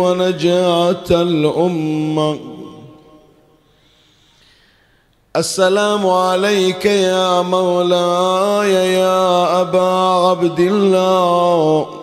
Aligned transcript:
ونجاه 0.00 1.10
الأمة. 1.10 2.38
السلام 5.36 6.06
عليك 6.06 6.84
يا 6.84 7.42
مولاي 7.42 8.72
يا 8.94 9.60
أبا 9.60 9.90
عبد 10.28 10.60
الله. 10.60 11.99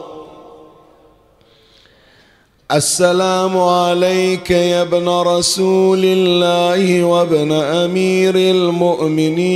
السلام 2.72 3.58
عليك 3.58 4.52
يا 4.52 4.82
ابن 4.82 5.10
رسول 5.10 6.02
الله 6.04 7.04
وابن 7.04 7.52
أمير 7.52 8.36
المؤمنين 8.36 9.48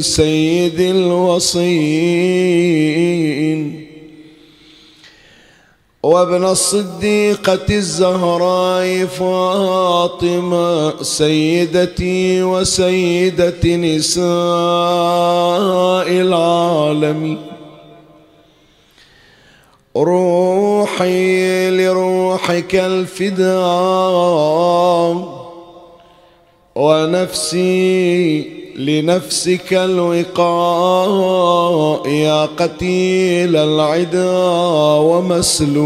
سيد 0.00 0.80
الوصين 0.80 1.90
وابن 6.02 6.44
الصديقة 6.44 7.66
الزهراء 7.70 9.06
فاطمة 9.06 11.02
سيدتي 11.02 12.42
وسيدة 12.42 13.76
نساء 13.76 14.24
العالمين. 16.08 17.49
روحي 19.96 21.70
لروحك 21.70 22.74
الفداء 22.74 23.50
ونفسي 26.76 28.44
لنفسك 28.76 29.74
الوقاء 29.74 31.28
يا 32.08 32.46
قتيل 32.46 33.56
العدا 33.56 34.32
ومسلوب 35.10 35.80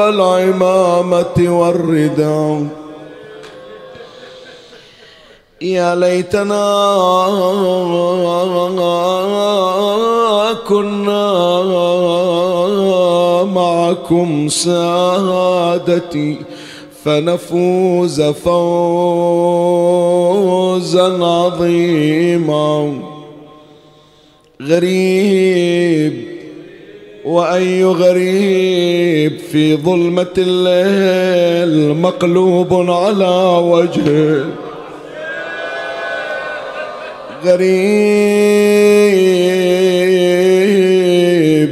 العمامة 0.00 1.36
والرداء. 1.38 2.79
يا 5.62 5.94
ليتنا 5.94 7.26
كنا 10.68 11.44
معكم 13.44 14.48
سادتي 14.48 16.36
فنفوز 17.04 18.22
فوزا 18.22 18.54
عظيما. 21.24 23.02
غريب 24.62 26.24
وأي 27.24 27.84
غريب 27.84 29.38
في 29.52 29.76
ظلمة 29.76 30.34
الليل 30.38 31.96
مقلوب 31.96 32.90
على 32.90 33.62
وجهه. 33.64 34.44
غريب 37.44 37.70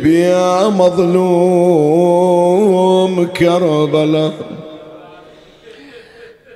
يا 0.06 0.68
مظلوم 0.68 1.68
كربلاء. 3.26 4.32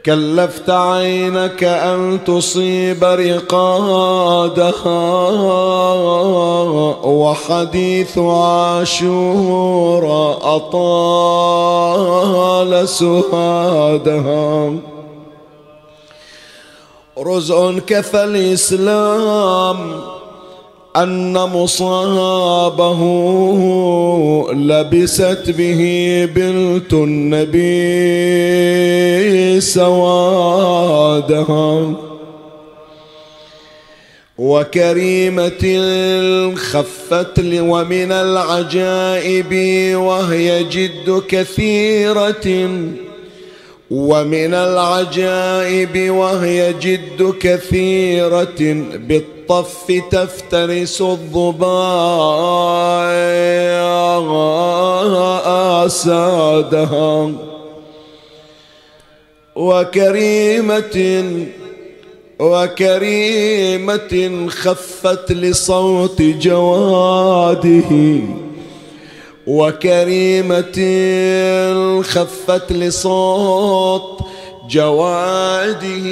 كلفت 0.06 0.70
عينك 0.70 1.64
أن 1.64 2.18
تصيب 2.26 3.04
رقادها 3.04 4.62
وحديث 7.04 8.18
عاشور 8.18 10.04
أطال 10.56 12.08
سهادها. 12.88 14.72
رزء 17.18 17.78
كفى 17.86 18.24
الإسلام 18.24 20.00
أن 20.96 21.32
مصابه 21.32 23.00
لبست 24.52 25.44
به 25.58 25.80
بنت 26.34 26.92
النبي 26.92 27.60
سوادها. 29.60 30.92
وكريمة 34.38 35.64
خفت 36.54 37.38
ومن 37.54 38.12
العجائب 38.12 39.54
وهي 39.96 40.64
جد 40.64 41.22
كثيرة. 41.28 42.68
ومن 43.92 44.54
العجائب 44.54 46.10
وهي 46.10 46.72
جد 46.72 47.34
كثيرة 47.40 48.62
بالطف 48.96 49.92
تفترس 50.10 51.00
الظباء 51.02 51.72
آسادها 55.86 57.32
وكريمة 59.56 61.24
وكريمة 62.40 64.12
خفت 64.48 65.32
لصوت 65.32 66.22
جواده 66.22 67.90
وكريمة 69.46 70.78
خفت 72.02 72.72
لصوت 72.72 74.20
جواده 74.70 76.06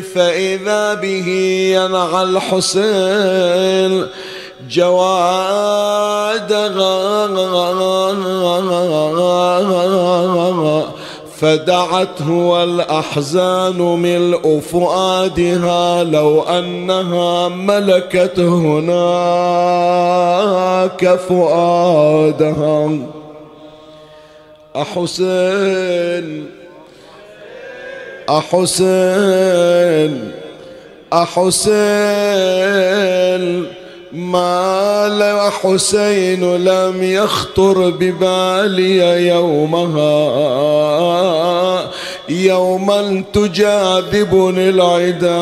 فإذا 0.00 0.94
به 0.94 1.28
ينعى 1.76 2.22
الحسين 2.22 4.06
جوادها 4.70 6.12
فدعته 11.42 12.30
والأحزان 12.30 13.78
ملء 13.78 14.60
فؤادها 14.60 16.04
لو 16.04 16.42
أنها 16.42 17.48
ملكت 17.48 18.40
هناك 18.40 18.94
فؤادها. 21.28 22.98
أحسين 24.76 26.46
أحسين 28.30 30.32
أحسين 31.12 31.72
ما 34.12 35.50
حسين 35.50 36.56
لم 36.56 37.02
يخطر 37.02 37.90
ببالي 37.90 39.26
يومها. 39.28 40.30
يوما 42.28 43.24
تجاذبني 43.32 44.68
العدا 44.68 45.40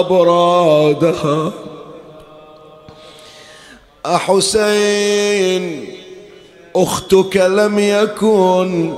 أبرادها. 0.00 1.52
أحسين 4.06 5.84
أختك 6.76 7.36
لم 7.36 7.78
يكن 7.78 8.94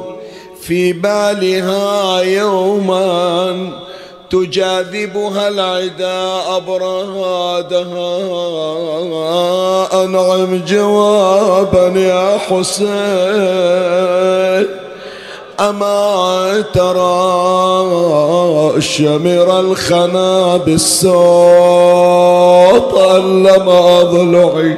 في 0.63 0.93
بالها 0.93 2.21
يوما 2.21 3.90
تجاذبها 4.31 5.49
العدا 5.49 6.43
أبرادها. 6.57 8.19
أنعم 10.05 10.63
جوابا 10.67 11.93
يا 11.99 12.39
حسين. 12.39 12.91
أما 15.61 16.65
ترى 16.75 17.21
الشمر 18.77 19.61
الخنا 19.61 20.57
بالصوت 20.57 21.21
ألم 22.99 23.69
أضلعي. 23.69 24.77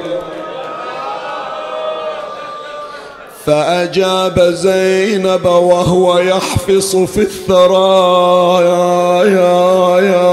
فأجاب 3.46 4.40
زينب 4.40 5.44
وهو 5.44 6.18
يحفص 6.18 6.96
في 6.96 7.20
الثرى 7.20 8.64
يا 8.64 9.24
يا 9.24 10.00
يا. 10.00 10.32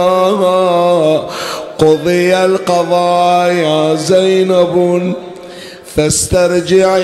قضي 1.79 2.38
القضاء 2.45 3.51
يا 3.51 3.95
زينب 3.95 5.13
فاسترجعي 5.95 7.00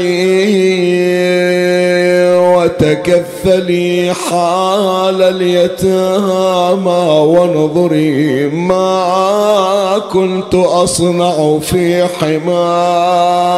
وتكفلي 2.37 4.13
حال 4.13 5.21
اليتامى 5.21 7.09
وانظري 7.19 8.47
ما 8.47 10.01
كنت 10.13 10.55
أصنع 10.55 11.59
في 11.59 12.05
حماهم 12.19 13.57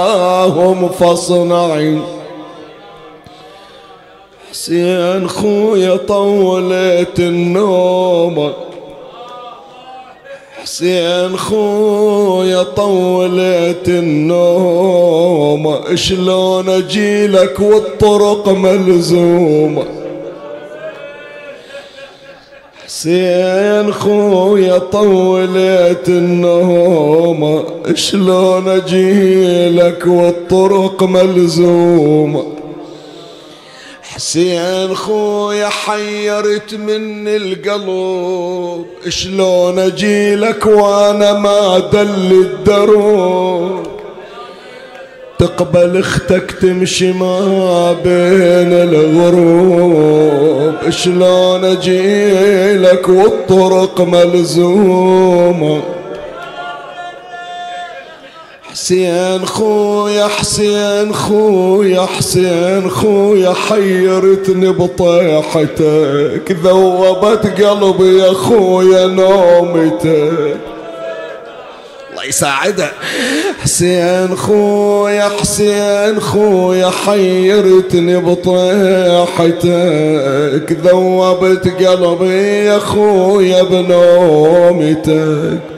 فاصنعي. 0.90 2.17
حسين 4.52 5.28
خويا 5.28 5.96
طولت 5.96 7.20
النوم. 7.20 8.52
حسين 10.64 11.38
خويا 11.38 12.64
طولت 12.64 13.88
النوم. 13.88 15.76
شلون 15.96 16.70
أجيلك 16.70 17.60
والطرق 17.60 18.50
ملزومه 18.50 19.84
حسين 22.86 23.94
خويا 23.94 24.78
طولت 24.78 26.08
النوم. 26.08 27.64
شلون 27.94 28.70
أجيلك 28.70 30.08
والطرق 30.08 31.04
ملزومه 31.04 32.44
حسين 34.18 34.96
خويا 34.96 35.70
حيرت 35.70 36.74
من 36.74 37.28
القلب 37.28 38.86
شلون 39.10 39.80
اجيلك 39.80 40.66
وأنا 40.66 41.34
ما 41.34 41.80
دل 41.94 42.32
الدروب؟ 42.32 43.88
تقبل 45.40 45.98
أختك 45.98 46.52
تمشي 46.52 47.14
ما 47.14 47.94
بين 47.94 48.74
الغروب 48.90 50.74
شلون 50.90 51.66
اجيلك 51.66 53.10
والطرق 53.10 54.02
ملزومة؟ 54.02 55.82
حسين 58.78 59.46
خويا 59.46 60.28
حسين 60.28 61.14
خويا 61.14 62.06
حسين 62.06 62.90
خويا 62.90 63.54
حيرتني 63.54 64.70
بطيحتك 64.70 66.58
ذوبت 66.64 67.62
قلبي 67.62 68.18
يا 68.18 68.34
خويا 68.34 69.08
نومتك. 69.08 70.58
الله 72.12 72.26
يساعده 72.30 72.92
حسين 73.62 74.36
خويا 74.36 75.30
حسين 75.42 76.20
خويا 76.20 76.90
حيرتني 76.90 78.18
بطيحتك 78.18 79.68
ذوبت 80.86 81.68
قلبي 81.68 82.66
يا 82.66 82.80
خويا 82.80 83.64
بنومتك. 83.64 85.77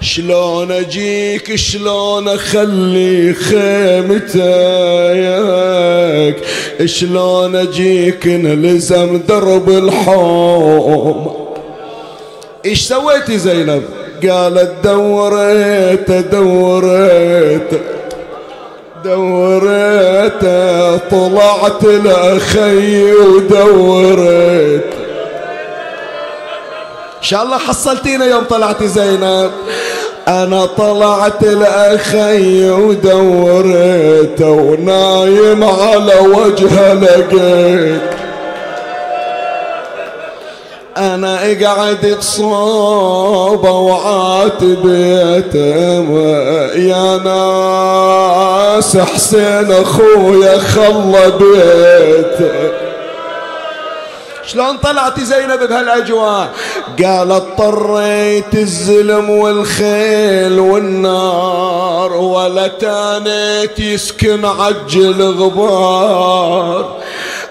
شلون 0.00 0.72
اجيك 0.72 1.54
شلون 1.54 2.28
اخلي 2.28 3.34
خيمتك؟ 3.34 4.38
شلون 6.84 7.56
اجيك 7.56 8.26
نلزم 8.26 9.20
درب 9.28 9.68
الحوم؟ 9.68 11.36
إيش 12.64 12.82
سويتي 12.82 13.38
زينب؟ 13.38 13.82
قالت 14.22 14.74
دوريت 14.84 16.10
دوريت 16.10 17.70
دوريت 19.04 20.42
طلعت 21.10 21.84
لأخي 21.84 23.12
ودوريت. 23.12 24.84
إن 27.18 27.22
شاء 27.22 27.42
الله 27.42 27.58
حصلتينا 27.58 28.26
يوم 28.26 28.44
طلعت 28.44 28.84
زينب. 28.84 29.50
أنا 30.28 30.66
طلعت 30.66 31.42
الاخي 31.42 32.70
ودورت 32.70 34.40
ونايم 34.40 35.64
على 35.64 36.14
وجهه 36.20 36.94
لقيت. 36.94 38.00
أنا 40.96 41.38
قعدت 41.64 42.22
صوبة 42.22 43.70
وعاتب 43.70 44.86
يا 46.76 47.16
ناس 47.24 48.96
حسين 48.96 49.72
أخويا 49.72 50.58
خلى 50.58 51.32
بيته. 51.38 52.87
شلون 54.52 54.76
طلعتي 54.76 55.24
زينب 55.24 55.68
بهالاجواء 55.68 56.48
قال 57.04 57.32
اضطريت 57.32 58.54
الزلم 58.54 59.30
والخيل 59.30 60.60
والنار 60.60 62.12
ولا 62.12 62.66
تانيت 62.66 63.78
يسكن 63.78 64.44
عجل 64.44 65.22
غبار. 65.22 66.96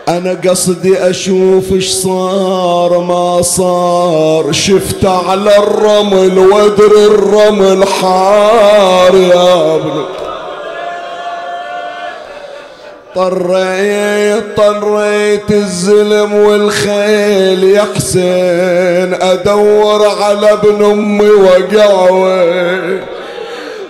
أنا 0.07 0.41
قصدي 0.49 1.09
أشوف 1.09 1.71
إيش 1.71 1.91
صار 1.91 2.99
ما 2.99 3.41
صار. 3.41 4.51
شفت 4.51 5.05
على 5.05 5.57
الرمل 5.57 6.39
ودر 6.39 6.91
الرمل 6.97 7.87
حار 7.87 9.15
يا 9.15 9.75
ابني. 9.75 10.26
طريت 13.17 14.43
طريت 14.57 15.51
الزلم 15.51 16.33
والخيل 16.33 17.63
يا 17.63 17.85
حسين. 17.95 19.13
أدور 19.21 20.07
على 20.21 20.53
ابن 20.53 20.85
أمي 20.85 21.29
وقعوي 21.29 22.99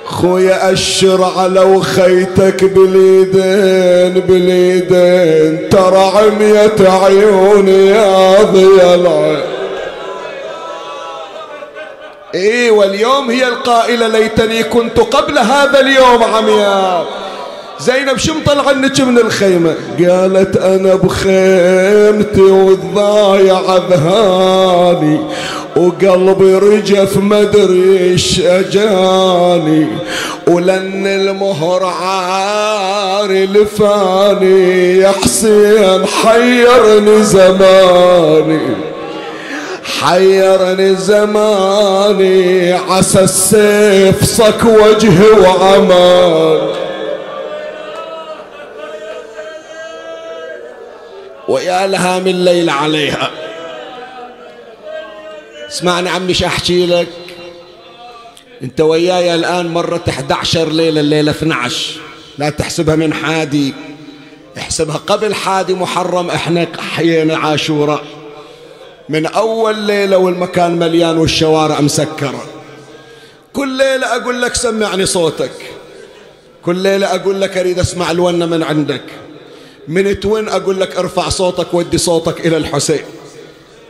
خويا 0.05 0.73
أشر 0.73 1.33
على 1.37 1.59
وخيتك 1.59 2.63
باليدين 2.63 4.23
باليدين 4.27 5.69
ترى 5.69 6.11
عمية 6.15 6.89
عيوني 7.03 7.87
يا 7.87 8.41
ضيا 8.43 8.95
العين 8.95 9.41
إيه 12.35 12.71
واليوم 12.71 13.29
هي 13.31 13.47
القائلة 13.47 14.07
ليتني 14.07 14.63
كنت 14.63 14.99
قبل 14.99 15.37
هذا 15.37 15.79
اليوم 15.79 16.23
عمياء. 16.23 17.05
زينب 17.79 18.17
شو 18.17 18.33
مطلعنك 18.33 19.01
من 19.01 19.17
الخيمة؟ 19.17 19.75
قالت 19.99 20.57
أنا 20.57 20.95
بخيمتي 20.95 22.41
والضايع 22.41 23.61
ذهاني 23.89 25.19
وقلبي 25.75 26.55
رجف 26.55 27.17
مدري 27.17 27.99
إيش 27.99 28.39
أجاني 28.39 29.87
ولن 30.47 31.07
المهر 31.07 31.83
عاري 31.83 33.45
لفاني 33.45 34.97
يا 34.97 35.11
حسين 35.23 36.05
حيرني 36.05 37.23
زماني. 37.23 38.59
حيرني 40.01 40.95
زماني 40.95 42.73
عسى 42.73 43.19
السيف 43.19 44.23
صك 44.23 44.63
وجهي 44.65 45.29
وعماني 45.39 46.86
ويا 51.47 51.87
لها 51.87 52.19
من 52.19 52.45
ليلة 52.45 52.73
عليها. 52.73 53.31
اسمعني 55.69 56.09
عمي 56.09 56.33
أحكي 56.45 56.85
لك؟ 56.85 57.07
أنت 58.63 58.81
وياي 58.81 59.35
الآن 59.35 59.67
مرت 59.67 60.09
11 60.09 60.69
ليلة 60.71 61.01
الليلة 61.01 61.31
12 61.31 61.99
لا 62.37 62.49
تحسبها 62.49 62.95
من 62.95 63.13
حادي. 63.13 63.73
احسبها 64.57 64.97
قبل 64.97 65.35
حادي 65.35 65.73
محرم 65.73 66.29
إحنا 66.29 66.67
حيينا 66.95 67.37
عاشوراء 67.37 68.03
من 69.09 69.25
أول 69.25 69.75
ليلة 69.75 70.17
والمكان 70.17 70.79
مليان 70.79 71.17
والشوارع 71.17 71.81
مسكرة. 71.81 72.45
كل 73.53 73.67
ليلة 73.67 74.15
أقول 74.15 74.41
لك 74.41 74.55
سمعني 74.55 75.05
صوتك. 75.05 75.51
كل 76.65 76.75
ليلة 76.75 77.15
أقول 77.15 77.41
لك 77.41 77.57
أريد 77.57 77.79
أسمع 77.79 78.11
الونة 78.11 78.45
من 78.45 78.63
عندك. 78.63 79.03
من 79.87 80.19
توين 80.19 80.49
أقول 80.49 80.81
لك 80.81 80.97
ارفع 80.97 81.29
صوتك 81.29 81.73
ودي 81.73 81.97
صوتك 81.97 82.45
إلى 82.45 82.57
الحسين. 82.57 83.03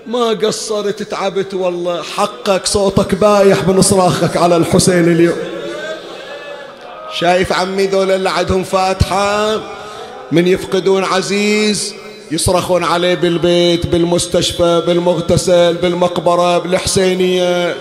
ما 0.07 0.29
قصرت 0.29 1.03
تعبت 1.03 1.53
والله. 1.53 2.03
حقك 2.03 2.65
صوتك 2.65 3.15
بايح 3.15 3.67
من 3.67 3.81
صراخك 3.81 4.37
على 4.37 4.57
الحسين 4.57 5.11
اليوم. 5.11 5.37
شايف 7.19 7.53
عمي 7.53 7.87
ذول 7.87 8.11
اللي 8.11 8.29
عندهم 8.29 8.63
فاتحة؟ 8.63 9.61
من 10.31 10.47
يفقدون 10.47 11.03
عزيز 11.03 11.93
يصرخون 12.31 12.83
عليه 12.83 13.15
بالبيت 13.15 13.87
بالمستشفى 13.87 14.83
بالمغتسل 14.87 15.73
بالمقبرة 15.73 16.57
بالحسينية. 16.57 17.75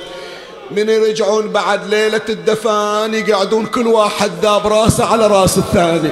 من 0.71 0.89
يرجعون 0.89 1.49
بعد 1.49 1.89
ليلة 1.89 2.21
الدفان 2.29 3.15
يقعدون 3.15 3.67
كل 3.67 3.87
واحد 3.87 4.31
ذاب 4.43 4.67
راسه 4.67 5.05
على 5.05 5.27
راس 5.27 5.59
الثاني. 5.59 6.11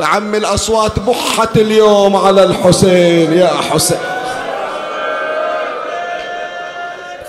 فعم 0.00 0.34
الأصوات 0.34 0.98
بحت 0.98 1.56
اليوم 1.56 2.16
على 2.16 2.42
الحسين 2.42 3.32
يا 3.32 3.48
حسين. 3.48 3.98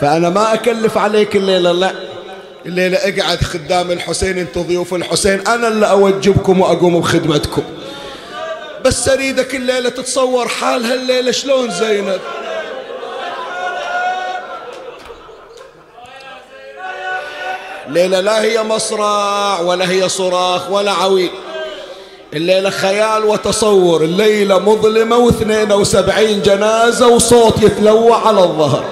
فأنا 0.01 0.29
ما 0.29 0.53
أكلف 0.53 0.97
عليك 0.97 1.35
الليلة 1.35 1.71
لا. 1.71 1.91
الليلة 2.65 2.97
اقعد 2.97 3.43
خدام 3.43 3.91
الحسين 3.91 4.37
انت 4.37 4.57
ضيوف 4.57 4.93
الحسين. 4.93 5.47
أنا 5.47 5.67
اللي 5.67 5.89
أوجبكم 5.89 6.61
وأقوم 6.61 6.99
بخدمتكم. 6.99 7.63
بس 8.85 9.09
أريدك 9.09 9.55
الليلة 9.55 9.89
تتصور 9.89 10.47
حال 10.47 10.85
هالليلة 10.85 11.31
شلون 11.31 11.71
زينب؟ 11.71 12.19
ليلة 17.87 18.19
لا 18.19 18.41
هي 18.41 18.63
مصرع 18.63 19.59
ولا 19.59 19.89
هي 19.89 20.09
صراخ 20.09 20.69
ولا 20.71 20.91
عويل. 20.91 21.31
الليلة 22.33 22.69
خيال 22.69 23.25
وتصور 23.25 24.03
الليلة 24.03 24.59
مظلمة 24.59 25.17
واثنين 25.17 25.71
وسبعين 25.71 26.41
جنازة 26.41 27.07
وصوت 27.07 27.63
يتلوع 27.63 28.27
على 28.27 28.39
الظهر. 28.39 28.83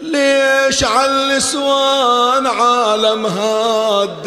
ليش 0.00 0.84
على 0.84 1.10
النسوان 1.10 2.46
عالم 2.46 3.26
هاد 3.26 4.26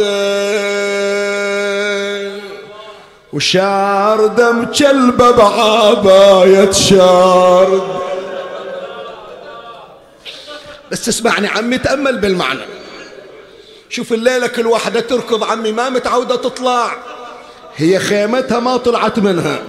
وشار 3.34 4.28
دم 4.28 4.66
كلبه 4.66 5.32
بعباية 5.32 6.72
شارد. 6.72 8.09
بس 10.92 11.10
اسمعني 11.10 11.48
عمي 11.48 11.78
تأمل 11.78 12.18
بالمعنى. 12.18 12.62
شوف 13.90 14.14
الليلة 14.14 14.48
كل 14.48 14.68
واحدة 14.68 15.00
تركض 15.00 15.44
عمي 15.44 15.72
ما 15.72 15.90
متعودة 15.90 16.36
تطلع. 16.36 16.98
هي 17.76 18.00
خيمتها 18.00 18.60
ما 18.60 18.78
طلعت 18.78 19.20
منها. 19.20 19.60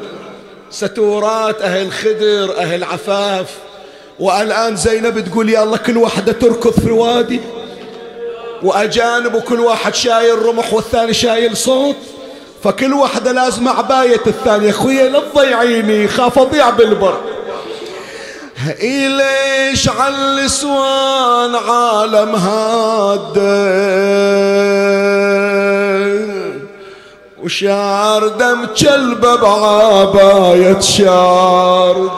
ستورات 0.70 1.62
أهل 1.62 1.92
خدر 1.92 2.56
أهل 2.58 2.84
عفاف. 2.84 3.46
والآن 4.18 4.76
زينب 4.76 5.28
تقول 5.28 5.50
يا 5.50 5.62
الله 5.62 5.76
كل 5.76 5.96
واحدة 5.96 6.32
تركض 6.32 6.72
في 6.72 6.86
الوادي. 6.86 7.40
وأجانب 8.62 9.34
وكل 9.34 9.60
واحد 9.60 9.94
شايل 9.94 10.42
رمح 10.42 10.72
والثاني 10.72 11.14
شايل 11.14 11.56
صوت. 11.56 11.96
فكل 12.64 12.92
واحدة 12.92 13.32
لازم 13.32 13.68
عباية 13.68 14.20
الثانية. 14.26 14.70
أخويا 14.70 15.08
لا 15.08 15.20
تضيعيني 15.20 16.08
خاف 16.08 16.38
أضيع 16.38 16.70
بالبر. 16.70 17.20
ليش 18.66 19.88
على 19.88 20.14
الاسوان 20.14 21.54
عالم 21.54 22.34
هاد 22.34 23.38
وشعر 27.42 28.28
دم 28.28 28.66
كلبه 28.80 29.36
بعباية 29.36 30.80
شارد. 30.80 32.10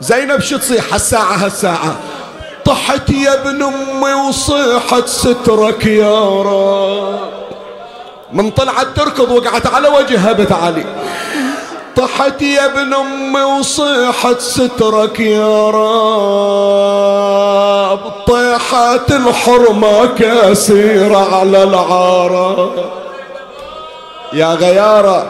زينب 0.00 0.40
شو 0.40 0.56
تصيح 0.58 0.92
هالساعة 0.92 1.44
هالساعة؟ 1.44 1.96
طحت 2.64 3.10
يا 3.10 3.34
ابن 3.34 3.62
أمي 3.62 4.14
وصيحت 4.14 5.08
سترك 5.08 5.86
يا 5.86 6.42
رب. 6.42 7.18
من 8.32 8.50
طلعت 8.50 8.86
تركض 8.96 9.30
وقعت 9.30 9.66
على 9.66 9.88
وجهها 9.88 10.32
بتعالي 10.32 10.84
طحت 11.96 12.42
يا 12.42 12.64
ابن 12.64 12.94
أمي 12.94 13.42
وصيحت 13.42 14.40
سترك 14.40 15.20
يا 15.20 15.70
رب. 15.70 16.94
طيحت 18.26 19.10
الحرمة 19.10 20.06
كسيرة 20.06 21.36
على 21.36 21.62
العارة 21.62 22.70
يا 24.32 24.46
غيارة 24.46 25.26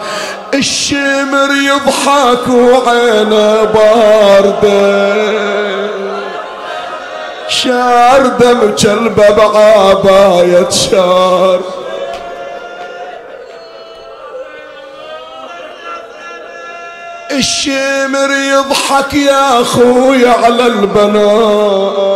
الشمر 0.54 1.48
يضحك 1.66 2.48
وعينه 2.48 3.64
باردة. 3.64 5.14
شار 7.48 8.26
دم 8.26 8.74
كلبه 8.82 9.30
بعباية 9.30 10.70
شار. 10.70 11.60
الشمر 17.38 18.30
يضحك 18.30 19.14
يا 19.14 19.60
أخوي 19.60 20.28
على 20.28 20.66
البنات. 20.66 22.14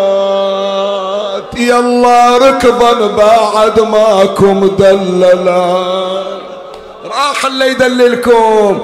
يلا 1.57 2.37
ركضا 2.37 3.07
بعد 3.07 3.81
ماكم 3.81 4.77
دللا 4.79 5.77
راح 7.05 7.45
اللي 7.47 7.67
يدللكم. 7.71 8.81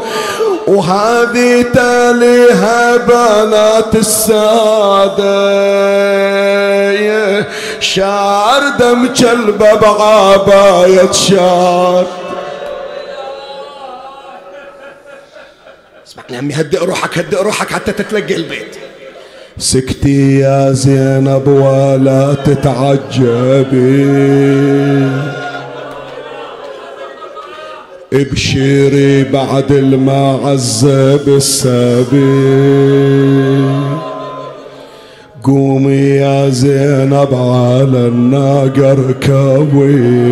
وهذه 0.66 1.62
تاليها 1.62 2.96
بنات 2.96 3.94
السادة. 3.94 5.54
شعر 7.80 8.68
دم 8.78 9.06
كلبة 9.06 9.74
بعباية 9.74 11.12
شعر 11.12 12.04
يا 16.30 16.38
عمي 16.38 16.54
هدئ 16.54 16.84
روحك 16.84 17.18
هدئ 17.18 17.42
روحك 17.42 17.68
حتى 17.68 17.92
تتلقى 17.92 18.36
البيت. 18.36 18.76
سكتي 19.58 20.38
يا 20.38 20.72
زينب 20.72 21.48
ولا 21.48 22.34
تتعجبي. 22.34 24.04
ابشري 28.12 29.24
بعد 29.24 29.72
المعذب 29.72 31.28
السبي 31.28 32.14
قومي 35.42 35.96
يا 35.96 36.48
زينب 36.48 37.34
على 37.34 38.08
الناقة 38.08 38.92
اركبي 38.92 40.24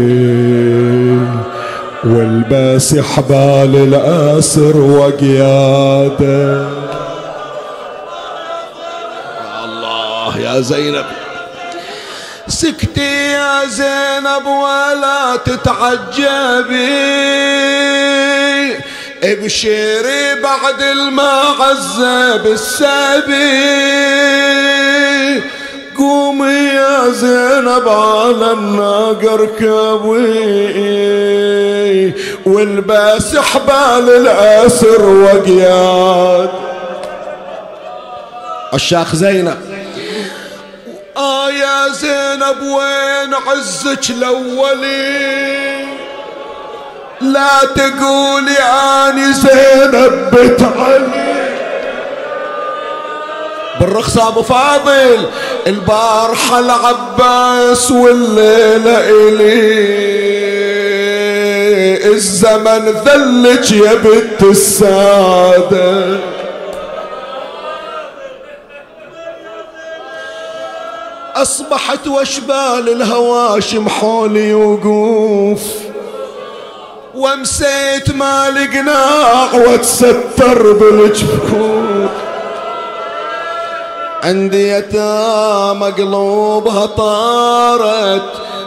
والباس 2.04 2.94
حبال 2.98 3.76
الأسر 3.76 4.76
وقياده. 4.76 6.66
الله 9.64 10.38
يا 10.38 10.60
زينب. 10.60 11.04
سكتي 12.48 13.32
يا 13.32 13.66
زينب 13.66 14.46
ولا 14.46 15.36
تتعجبي. 15.44 16.92
ابشري 19.22 20.40
بعد 20.42 20.82
المعزة 20.82 22.36
بالسبي. 22.36 23.42
قومي 26.02 26.52
يا 26.52 27.08
زينب 27.08 27.88
على 27.88 28.52
الناقة 28.52 29.34
اركبي 29.34 30.22
والباس 32.46 33.36
حبال 33.36 34.10
الاسر 34.10 35.02
وقياد. 35.02 36.50
الشاخ 38.74 39.14
زينب. 39.14 39.58
آه 41.16 41.50
يا 41.50 41.88
زينب 41.88 42.62
وين 42.62 43.34
عزك 43.34 44.10
الأولي؟ 44.10 45.86
لا 47.20 47.48
تقولي 47.76 48.58
أني 48.58 49.32
زينب 49.32 50.30
بنت 50.32 50.60
علي 53.82 53.90
بالرخص 53.90 54.18
أبو 54.18 54.42
فاضل. 54.42 55.26
البارحة 55.66 56.58
العباس 56.58 57.90
والليلة 57.90 58.98
إلي. 59.10 60.02
الزمن 62.14 62.94
ذلك 63.06 63.72
يا 63.72 63.94
بنت 63.94 64.42
السادة. 64.42 66.18
أصبحت 71.36 72.06
واشبال 72.06 72.88
الهواشم 72.88 73.88
حولي 73.88 74.54
وقوف. 74.54 75.60
ومسيت 77.14 78.14
ما 78.14 78.50
لقناع 78.50 79.54
واتستر 79.54 80.72
بالجفوف 80.72 82.31
عندي 84.22 84.68
يتامى 84.68 85.86
قلوبها 85.86 86.86
طارت 86.86 88.22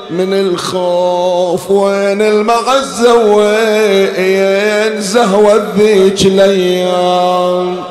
من 0.10 0.34
الخوف 0.34 1.72
وين 1.72 2.22
المعزة 2.22 3.14
وين 3.14 5.02
زهوة 5.02 5.68
ذيك 5.78 6.26
الأيام. 6.26 7.84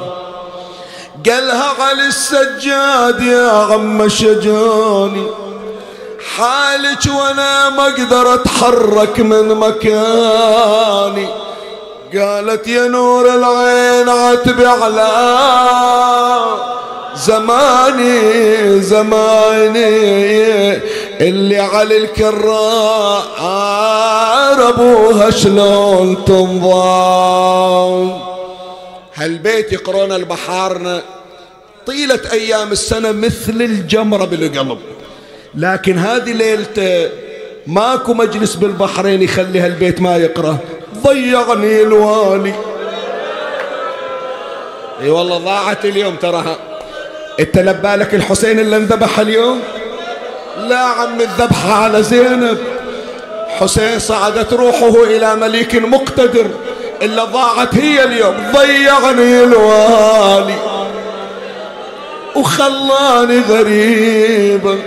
قالها 1.27 1.73
علي 1.81 2.07
السجاد 2.07 3.21
يا 3.23 3.51
عم 3.51 4.09
شجاني 4.09 5.27
حالك 6.37 7.07
وأنا 7.07 7.69
ما 7.69 7.83
أقدر 7.83 8.35
أتحرك 8.35 9.21
من 9.21 9.55
مكاني. 9.55 11.29
قالت 12.15 12.69
يا 12.69 12.87
نور 12.89 13.35
العين 13.35 14.09
عتبي 14.09 14.67
على 14.67 15.09
زماني 17.27 18.81
زماني 18.81 19.85
اللي 21.21 21.59
على 21.59 21.97
الكرار 21.97 23.25
ابوها 24.69 25.31
شلون 25.31 26.25
تنضام 26.25 28.21
هالبيت 29.15 29.73
يقرون 29.73 30.13
البحارنا 30.13 31.03
طيلة 31.87 32.21
أيام 32.33 32.73
السنة 32.73 33.13
مثل 33.13 33.63
الجمرة 33.63 34.25
بالقلب. 34.25 34.79
لكن 35.55 35.99
هذه 35.99 36.33
ليلته 36.33 37.09
ماكو 37.67 38.15
مجلس 38.15 38.55
بالبحرين 38.55 39.23
يخلي 39.23 39.61
هالبيت 39.61 40.01
ما 40.01 40.17
يقرأ. 40.17 40.59
ضيعني 41.05 41.83
الوالي. 41.83 42.55
إي 45.03 45.11
والله 45.11 45.39
ضاعت 45.39 45.85
اليوم 45.85 46.17
تراها. 46.17 46.74
انت 47.41 47.59
لبالك 47.59 48.15
الحسين 48.15 48.61
اللي 48.61 48.77
انذبح 48.77 49.19
اليوم؟ 49.19 49.61
لا 50.59 50.79
عم 50.79 51.21
الذبحة 51.21 51.73
على 51.73 52.03
زينب. 52.03 52.59
حسين 53.49 53.99
صعدت 53.99 54.53
روحه 54.53 55.05
إلى 55.05 55.37
مليك 55.37 55.75
مقتدر 55.77 56.47
إلا 57.03 57.25
ضاعت 57.25 57.75
هي 57.75 58.05
اليوم. 58.05 58.35
ضيعني 58.53 59.43
الوالي 59.45 60.55
وخلاني 62.37 63.41
غريبة 63.41 64.79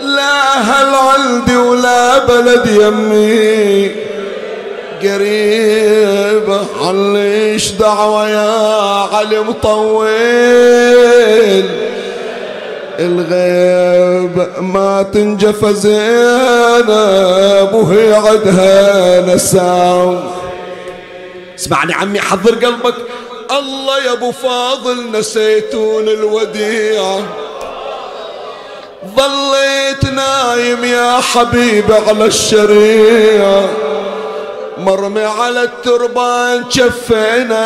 لا 0.00 0.54
أهل 0.56 0.94
عندي 0.94 1.56
ولا 1.56 2.18
بلد 2.18 2.66
يمي. 2.66 4.07
قريبة 5.02 6.60
عليش 6.80 7.70
دعوة 7.70 8.28
يا 8.28 9.16
علي 9.16 9.40
مطول. 9.40 10.08
الغيب 13.00 14.46
ما 14.60 15.02
تنجف 15.02 15.64
زينب 15.66 16.88
وهي 17.72 18.14
عدها 18.14 19.20
نسام 19.34 20.30
اسمعني 21.58 21.94
عمي 21.94 22.20
حضر 22.20 22.54
قلبك. 22.54 22.94
الله 23.50 24.04
يا 24.04 24.12
أبو 24.12 24.32
فاضل 24.32 25.12
نسيتون 25.12 26.08
الوديعة 26.08 27.20
ظليت 29.16 30.04
نايم 30.12 30.84
يا 30.84 31.20
حبيبي 31.20 31.94
على 31.94 32.24
الشريعة. 32.24 33.68
مرمي 34.78 35.24
على 35.24 35.62
التربان 35.62 36.64
شفينك 36.70 37.58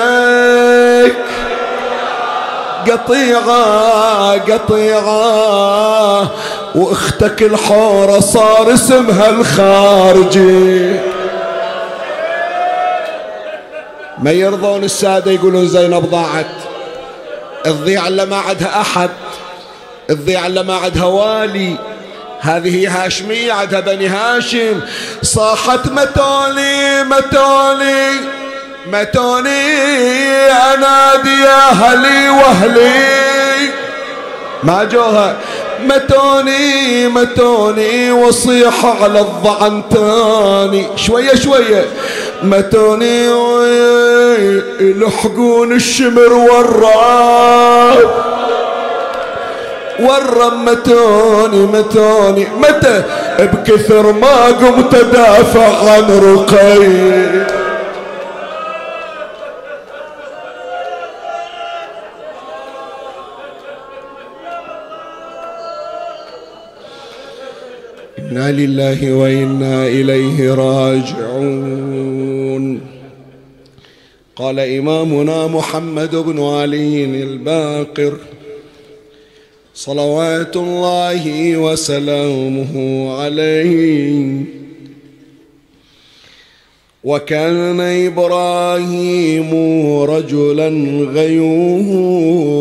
قطيعة 2.91 4.33
قطيعة. 4.53 6.31
وأختك 6.75 7.43
الحورة 7.43 8.21
صار 8.21 8.75
اسمها 8.75 9.31
الخارجي. 9.31 11.01
ما 14.19 14.33
يرضون 14.33 14.85
السادة 14.85 15.31
يقولون 15.31 15.69
زينب 15.69 16.11
ضاعت. 16.11 16.47
الضيعة 17.67 18.09
اللي 18.09 18.27
ما 18.27 18.37
عندها 18.37 18.81
أحد. 18.81 19.11
الضيعة 20.11 20.47
اللي 20.47 20.63
ما 20.63 20.75
عندها 20.75 21.05
والي. 21.05 21.77
هذه 22.43 23.05
هاشمية 23.05 23.53
عندها 23.53 23.81
بني 23.81 24.09
هاشم. 24.09 24.81
صاحت 25.23 25.87
متوني 25.87 27.05
متوني 27.05 28.11
متوني. 28.93 29.73
أنادي 30.51 31.43
يا 31.43 31.71
أهلي 31.71 32.29
وأهلي. 32.29 33.71
ما 34.63 34.85
جوها. 34.85 35.37
متوني 35.87 37.09
متوني 37.09 38.13
وصيح 38.13 38.85
على 39.03 39.21
الضعنتاني 39.21 40.87
شوية 40.97 41.35
شوية. 41.35 41.85
متوني 42.43 43.27
يلحقون 44.81 45.73
الشمر 45.73 46.33
والراب 46.33 48.11
والرم 50.01 50.65
متوني. 50.65 51.67
متوني 51.67 52.47
متى؟ 52.59 53.03
بكثر 53.39 54.13
ما 54.13 54.47
قمت 54.47 54.95
ادافع 54.95 55.91
عن 55.91 56.03
رقي. 56.03 56.87
إنا 68.19 68.53
لله 68.53 69.15
وإنا 69.15 69.87
إليه 69.87 70.55
راجعون. 70.55 72.13
قال 74.37 74.61
إمامنا 74.61 75.47
محمد 75.47 76.17
بن 76.17 76.43
علي 76.43 77.05
الباقر 77.05 78.13
صلوات 79.85 80.57
الله 80.57 81.57
وسلامه 81.57 82.75
عليه. 83.21 84.45
وكان 87.05 87.81
إبراهيم 87.81 89.51
رجلا 90.03 90.69
غيورا 91.19 92.53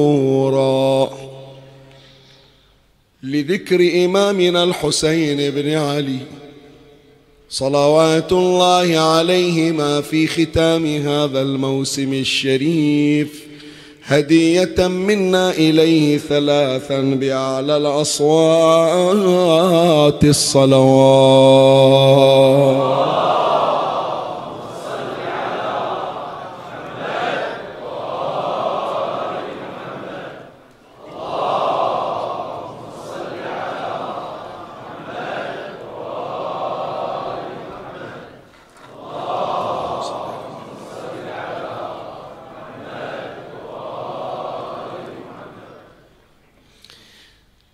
لذكر 3.23 4.05
إمامنا 4.05 4.63
الحسين 4.63 5.51
بن 5.51 5.73
علي. 5.73 6.19
صلوات 7.49 8.31
الله 8.31 8.97
عليهما 8.97 10.01
في 10.01 10.27
ختام 10.27 10.85
هذا 10.85 11.41
الموسم 11.41 12.13
الشريف. 12.13 13.51
هدية 14.05 14.87
منا 14.87 15.51
إليه 15.51 16.17
ثلاثا 16.17 17.01
بأعلى 17.01 17.77
الأصوات 17.77 18.23
الصلوات 20.23 21.71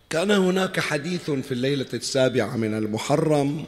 كان 0.10 0.32
هناك 0.58 0.80
حديث 0.80 1.32
في 1.32 1.52
الليلة 1.52 1.86
السابعة 1.94 2.58
من 2.58 2.74
المحرم 2.74 3.66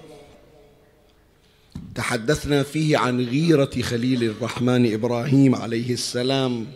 تحدثنا 1.96 2.64
فيه 2.64 2.98
عن 2.98 3.26
غيرة 3.26 3.82
خليل 3.82 4.24
الرحمن 4.24 4.94
إبراهيم 4.94 5.56
عليه 5.56 5.94
السلام 5.94 6.68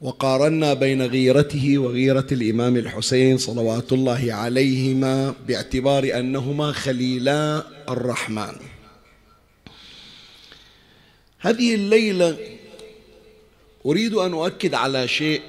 وقارنا 0.00 0.74
بين 0.74 1.02
غيرته 1.02 1.78
وغيرة 1.78 2.26
الإمام 2.32 2.76
الحسين 2.76 3.38
صلوات 3.38 3.92
الله 3.92 4.32
عليهما 4.32 5.34
باعتبار 5.48 6.18
أنهما 6.18 6.72
خليلا 6.72 7.66
الرحمن. 7.88 8.56
هذه 11.38 11.74
الليلة 11.74 12.36
أريد 13.86 14.14
أن 14.14 14.32
أؤكد 14.32 14.74
على 14.74 15.08
شيء 15.08 15.42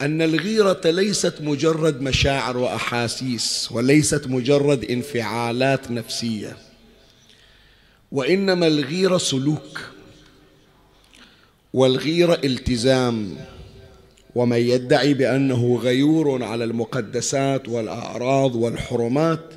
أن 0.00 0.22
الغيرة 0.22 0.80
ليست 0.84 1.34
مجرد 1.40 2.00
مشاعر 2.00 2.56
وأحاسيس 2.56 3.68
وليست 3.72 4.26
مجرد 4.26 4.84
انفعالات 4.84 5.90
نفسية. 5.90 6.56
وإنما 8.12 8.66
الغيرة 8.66 9.18
سلوك 9.18 9.80
والغيرة 11.74 12.40
التزام. 12.44 13.36
ومن 14.34 14.56
يدعي 14.56 15.14
بأنه 15.14 15.76
غيور 15.82 16.44
على 16.44 16.64
المقدسات 16.64 17.68
والأعراض 17.68 18.54
والحرمات 18.54 19.54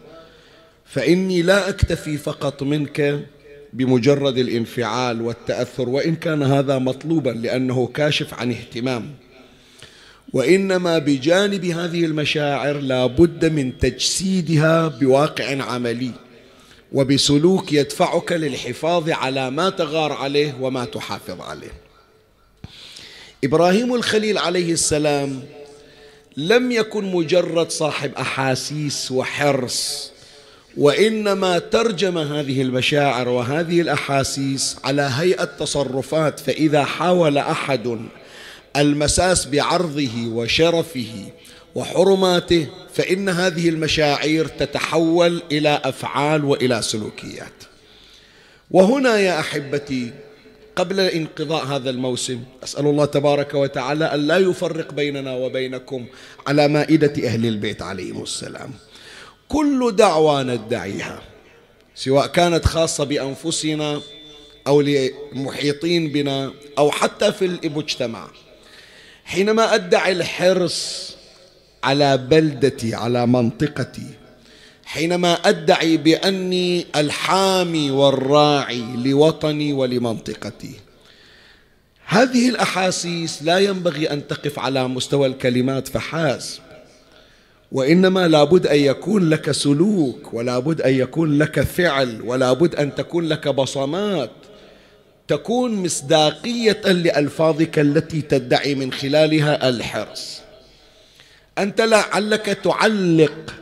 فإني 0.86 1.41
لا 1.41 1.69
أكتفي 1.69 2.17
فقط 2.17 2.63
منك 2.63 3.25
بمجرد 3.73 4.38
الانفعال 4.38 5.21
والتأثر 5.21 5.89
وإن 5.89 6.15
كان 6.15 6.43
هذا 6.43 6.77
مطلوبا 6.77 7.29
لأنه 7.29 7.88
كاشف 7.88 8.34
عن 8.34 8.51
اهتمام. 8.51 9.12
وإنما 10.34 10.98
بجانب 10.98 11.65
هذه 11.65 12.06
المشاعر 12.06 12.78
لا 12.78 13.06
بد 13.06 13.46
من 13.46 13.78
تجسيدها 13.78 14.88
بواقع 14.88 15.63
عملي 15.63 16.12
وبسلوك 16.91 17.74
يدفعك 17.74 18.32
للحفاظ 18.32 19.10
على 19.10 19.52
ما 19.52 19.69
تغار 19.69 20.13
عليه 20.13 20.58
وما 20.62 20.86
تحافظ 20.86 21.41
عليه. 21.41 21.72
إبراهيم 23.43 23.96
الخليل 23.96 24.38
عليه 24.38 24.72
السلام 24.72 25.41
لم 26.38 26.72
يكن 26.72 27.12
مجرد 27.12 27.72
صاحب 27.72 28.12
أحاسيس 28.15 29.12
وحرص 29.12 30.12
وإنما 30.78 31.60
ترجم 31.60 32.17
هذه 32.17 32.62
المشاعر 32.62 33.30
وهذه 33.30 33.82
الأحاسيس 33.82 34.78
على 34.84 35.12
هيئة 35.15 35.43
تصرفات 35.43 36.39
فإذا 36.39 36.84
حاول 36.84 37.38
أحد 37.38 38.00
المساس 38.77 39.45
بعرضه 39.45 40.27
وشرفه 40.27 41.13
وحرماته 41.75 42.67
فإن 42.93 43.29
هذه 43.29 43.69
المشاعر 43.69 44.45
تتحول 44.45 45.41
إلى 45.51 45.81
أفعال 45.83 46.45
وإلى 46.45 46.81
سلوكيات. 46.81 47.53
وهنا 48.71 49.17
يا 49.17 49.39
أحبتي 49.39 50.12
قبل 50.75 50.99
انقضاء 50.99 51.65
هذا 51.65 51.89
الموسم 51.89 52.43
أسأل 52.63 52.86
الله 52.86 53.05
تبارك 53.05 53.53
وتعالى 53.53 54.05
أن 54.05 54.27
لا 54.27 54.38
يفرق 54.38 54.93
بيننا 54.93 55.36
وبينكم 55.36 56.05
على 56.47 56.67
مائدة 56.67 57.27
أهل 57.27 57.45
البيت 57.45 57.81
عليهم 57.81 58.23
السلام. 58.23 58.71
كل 59.49 59.95
دعوة 59.95 60.43
ندعيها 60.43 61.21
سواء 61.95 62.27
كانت 62.27 62.65
خاصة 62.65 63.03
بأنفسنا 63.03 64.01
أو 64.67 64.81
للمحيطين 64.81 66.07
بنا 66.12 66.53
أو 66.77 66.91
حتى 66.91 67.31
في 67.31 67.45
المجتمع 67.45 68.27
حينما 69.25 69.75
أدعي 69.75 70.12
الحرص 70.12 71.13
على 71.83 72.17
بلدتي 72.17 72.95
على 72.95 73.27
منطقتي 73.27 74.07
حينما 74.86 75.33
أدعي 75.33 75.97
بأني 75.97 76.86
الحامي 76.95 77.91
والراعي 77.91 78.83
لوطني 79.05 79.73
ولمنطقتي 79.73 80.71
هذه 82.05 82.49
الأحاسيس 82.49 83.43
لا 83.43 83.59
ينبغي 83.59 84.12
أن 84.12 84.27
تقف 84.27 84.59
على 84.59 84.88
مستوى 84.88 85.27
الكلمات 85.27 85.88
فحسب 85.88 86.62
وإنما 87.71 88.27
لابد 88.27 88.67
أن 88.67 88.79
يكون 88.79 89.29
لك 89.29 89.51
سلوك 89.51 90.33
ولا 90.33 90.59
بد 90.59 90.81
أن 90.81 90.93
يكون 90.93 91.38
لك 91.38 91.59
فعل 91.62 92.21
ولا 92.21 92.53
بد 92.53 92.75
أن 92.75 92.95
تكون 92.95 93.25
لك 93.25 93.47
بصمات. 93.47 94.31
تكون 95.27 95.75
مصداقية 95.75 96.81
لألفاظك 96.81 97.79
التي 97.79 98.21
تدعي 98.21 98.75
من 98.75 98.93
خلالها 98.93 99.69
الحرص. 99.69 100.41
أنت 101.57 101.81
لعلك 101.81 102.45
تعلق 102.45 103.53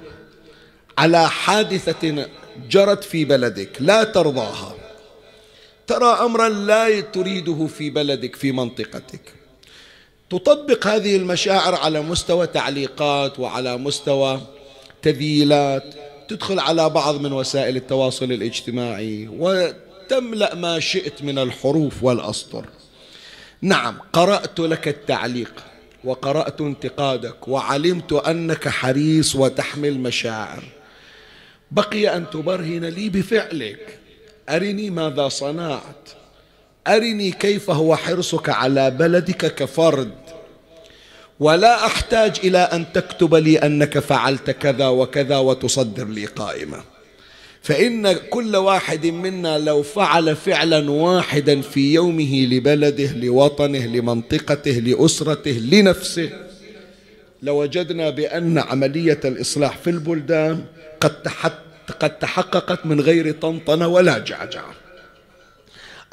على 0.97 1.30
حادثة 1.30 2.28
جرت 2.69 3.04
في 3.04 3.26
بلدك 3.26 3.69
لا 3.80 4.04
ترضاها. 4.04 4.76
ترى 5.88 6.06
أمرا 6.06 6.50
لا 6.50 7.00
تريده 7.00 7.67
في 7.67 7.89
بلدك 7.89 8.36
في 8.36 8.52
منطقتك. 8.52 9.34
تطبق 10.30 10.88
هذه 10.88 11.15
المشاعر 11.15 11.76
على 11.76 12.02
مستوى 12.02 12.47
تعليقات 12.47 13.39
وعلى 13.39 13.78
مستوى 13.78 14.41
تذييلات. 15.02 15.84
تدخل 16.28 16.60
على 16.60 16.89
بعض 16.89 17.21
من 17.21 17.34
وسائل 17.34 17.76
التواصل 17.76 18.32
الاجتماعي 18.32 19.28
تملأ 20.12 20.56
ما 20.56 20.80
شئت 20.80 21.24
من 21.24 21.39
الحروف 21.39 22.04
والأسطر. 22.04 22.65
نعم 23.62 23.97
قرأت 24.13 24.60
لك 24.60 24.88
التعليق 24.88 25.54
وقرأت 26.04 26.62
انتقادك 26.62 27.47
وعلمت 27.47 28.13
أنك 28.13 28.67
حريص 28.67 29.36
وتحمل 29.36 30.00
مشاعر. 30.00 30.63
بقي 31.71 32.17
أن 32.17 32.30
تبرهن 32.30 32.86
لي 32.86 33.10
بفعلك. 33.10 34.00
أرني 34.50 34.89
ماذا 34.89 35.30
صنعت. 35.30 36.10
أرني 36.88 37.32
كيف 37.32 37.69
هو 37.69 37.95
حرصك 37.95 38.50
على 38.50 38.91
بلدك 38.91 39.56
كفرد. 39.56 40.15
ولا 41.39 41.86
أحتاج 41.86 42.39
إلى 42.43 42.58
أن 42.58 42.93
تكتب 42.93 43.36
لي 43.36 43.58
أنك 43.58 44.00
فعلت 44.00 44.52
كذا 44.52 44.88
وكذا 44.88 45.38
وتصدر 45.38 46.08
لي 46.08 46.26
قائمة. 46.26 46.91
فإن 47.62 48.13
كل 48.13 48.56
واحد 48.56 49.06
منا 49.06 49.60
لو 49.60 49.84
فعل 49.84 50.36
فعلا 50.36 50.91
واحدا 50.91 51.62
في 51.62 51.93
يومه 51.93 52.45
لبلده 52.45 53.12
لوطنه 53.12 53.86
لمنطقته 53.86 54.71
لأسرته 54.71 55.52
لنفسه 55.52 56.30
لوجدنا 57.41 58.10
بأن 58.10 58.58
عملية 58.58 59.19
الإصلاح 59.26 59.78
في 59.78 59.89
البلدان 59.89 60.65
قد 61.00 61.28
قد 62.00 62.19
تحققت 62.19 62.86
من 62.86 63.02
غير 63.02 63.32
طنطنة 63.32 63.88
ولا 63.88 64.17
جعجعة. 64.19 64.74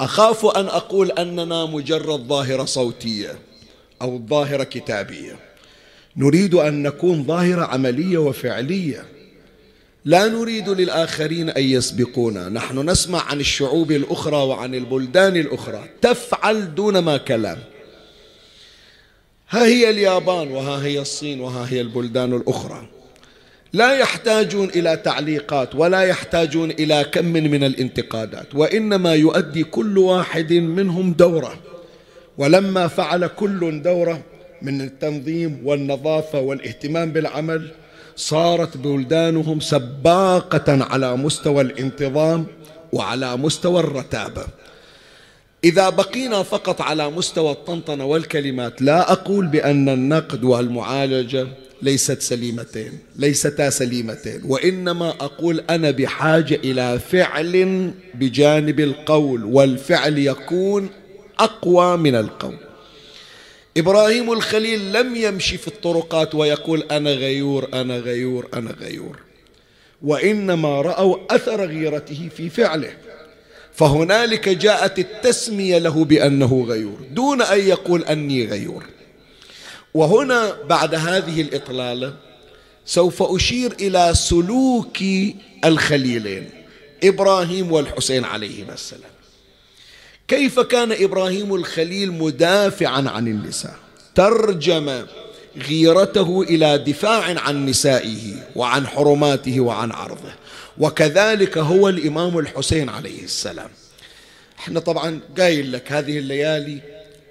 أخاف 0.01 0.45
أن 0.45 0.65
أقول 0.65 1.11
أننا 1.11 1.65
مجرد 1.65 2.19
ظاهرة 2.19 2.65
صوتية 2.65 3.39
أو 4.01 4.25
ظاهرة 4.29 4.63
كتابية. 4.63 5.35
نريد 6.17 6.55
أن 6.55 6.83
نكون 6.83 7.23
ظاهرة 7.23 7.65
عملية 7.65 8.17
وفعلية. 8.17 9.05
لا 10.09 10.27
نريد 10.27 10.69
للآخرين 10.69 11.49
أن 11.49 11.63
يسبقونا. 11.63 12.49
نحن 12.49 12.89
نسمع 12.89 13.23
عن 13.23 13.39
الشعوب 13.39 13.91
الأخرى 13.91 14.35
وعن 14.35 14.75
البلدان 14.75 15.37
الأخرى. 15.37 15.83
تفعل 16.01 16.75
دون 16.75 16.99
ما 16.99 17.17
كلام. 17.17 17.57
ها 19.49 19.65
هي 19.65 19.89
اليابان 19.89 20.51
وها 20.51 20.85
هي 20.85 20.99
الصين 20.99 21.41
وها 21.41 21.67
هي 21.69 21.81
البلدان 21.81 22.33
الأخرى. 22.33 22.89
لا 23.73 23.97
يحتاجون 23.97 24.69
إلى 24.69 24.97
تعليقات 24.97 25.75
ولا 25.75 26.01
يحتاجون 26.01 26.71
إلى 26.71 27.05
كم 27.11 27.25
من 27.25 27.63
الانتقادات 27.63 28.55
وإنما 28.55 29.13
يؤدي 29.13 29.63
كل 29.63 29.97
واحد 29.97 30.53
منهم 30.53 31.13
دوره. 31.13 31.59
ولما 32.37 32.87
فعل 32.87 33.27
كل 33.27 33.81
دوره 33.81 34.21
من 34.61 34.81
التنظيم 34.81 35.61
والنظافة 35.63 36.39
والاهتمام 36.39 37.11
بالعمل 37.11 37.71
صارت 38.19 38.77
بلدانهم 38.77 39.59
سباقة 39.59 40.83
على 40.83 41.15
مستوى 41.17 41.61
الانتظام 41.61 42.45
وعلى 42.93 43.37
مستوى 43.37 43.79
الرتابة 43.79 44.43
إذا 45.63 45.89
بقينا 45.89 46.43
فقط 46.43 46.81
على 46.81 47.09
مستوى 47.09 47.51
الطنطنة 47.51 48.05
والكلمات 48.05 48.81
لا 48.81 49.11
أقول 49.11 49.47
بأن 49.47 49.89
النقد 49.89 50.43
والمعالجة 50.43 51.47
ليست 51.81 52.21
سليمتين 52.21 52.91
ليستا 53.15 53.69
سليمتين 53.69 54.41
وإنما 54.45 55.09
أقول 55.09 55.63
أنا 55.69 55.91
بحاجة 55.91 56.55
إلى 56.55 56.99
فعل 56.99 57.91
بجانب 58.15 58.79
القول 58.79 59.43
والفعل 59.45 60.17
يكون 60.17 60.89
أقوى 61.39 61.97
من 61.97 62.15
القول. 62.15 62.57
إبراهيم 63.77 64.31
الخليل 64.31 64.93
لم 64.93 65.15
يمشي 65.15 65.57
في 65.57 65.67
الطرقات 65.67 66.35
ويقول 66.35 66.83
أنا 66.91 67.11
غيور 67.11 67.69
أنا 67.73 67.97
غيور 67.97 68.47
أنا 68.53 68.71
غيور. 68.71 69.19
وإنما 70.01 70.81
رأوا 70.81 71.17
أثر 71.29 71.65
غيرته 71.65 72.29
في 72.37 72.49
فعله. 72.49 72.93
فهنالك 73.73 74.49
جاءت 74.49 74.99
التسمية 74.99 75.77
له 75.77 76.05
بأنه 76.05 76.65
غيور 76.69 76.97
دون 77.11 77.41
أن 77.41 77.59
يقول 77.59 78.03
أني 78.03 78.45
غيور. 78.45 78.85
وهنا 79.93 80.57
بعد 80.69 80.95
هذه 80.95 81.41
الإطلالة 81.41 82.13
سوف 82.85 83.23
أشير 83.23 83.71
إلى 83.71 84.13
سلوك 84.15 84.97
الخليلين 85.65 86.49
إبراهيم 87.03 87.71
والحسين 87.71 88.25
عليهما 88.25 88.73
السلام. 88.73 89.18
كيف 90.29 90.59
كان 90.59 90.91
إبراهيم 90.91 91.55
الخليل 91.55 92.11
مدافعا 92.11 93.09
عن 93.09 93.27
النساء 93.27 93.75
ترجم 94.15 95.05
غيرته 95.57 96.41
إلى 96.41 96.77
دفاع 96.77 97.39
عن 97.39 97.65
نسائه 97.65 98.47
وعن 98.55 98.87
حرماته 98.87 99.59
وعن 99.59 99.91
عرضه. 99.91 100.33
وكذلك 100.77 101.57
هو 101.57 101.89
الإمام 101.89 102.39
الحسين 102.39 102.89
عليه 102.89 103.23
السلام. 103.23 103.69
إحنا 104.59 104.79
طبعا 104.79 105.19
قايل 105.37 105.71
لك 105.71 105.91
هذه 105.91 106.17
الليالي 106.17 106.79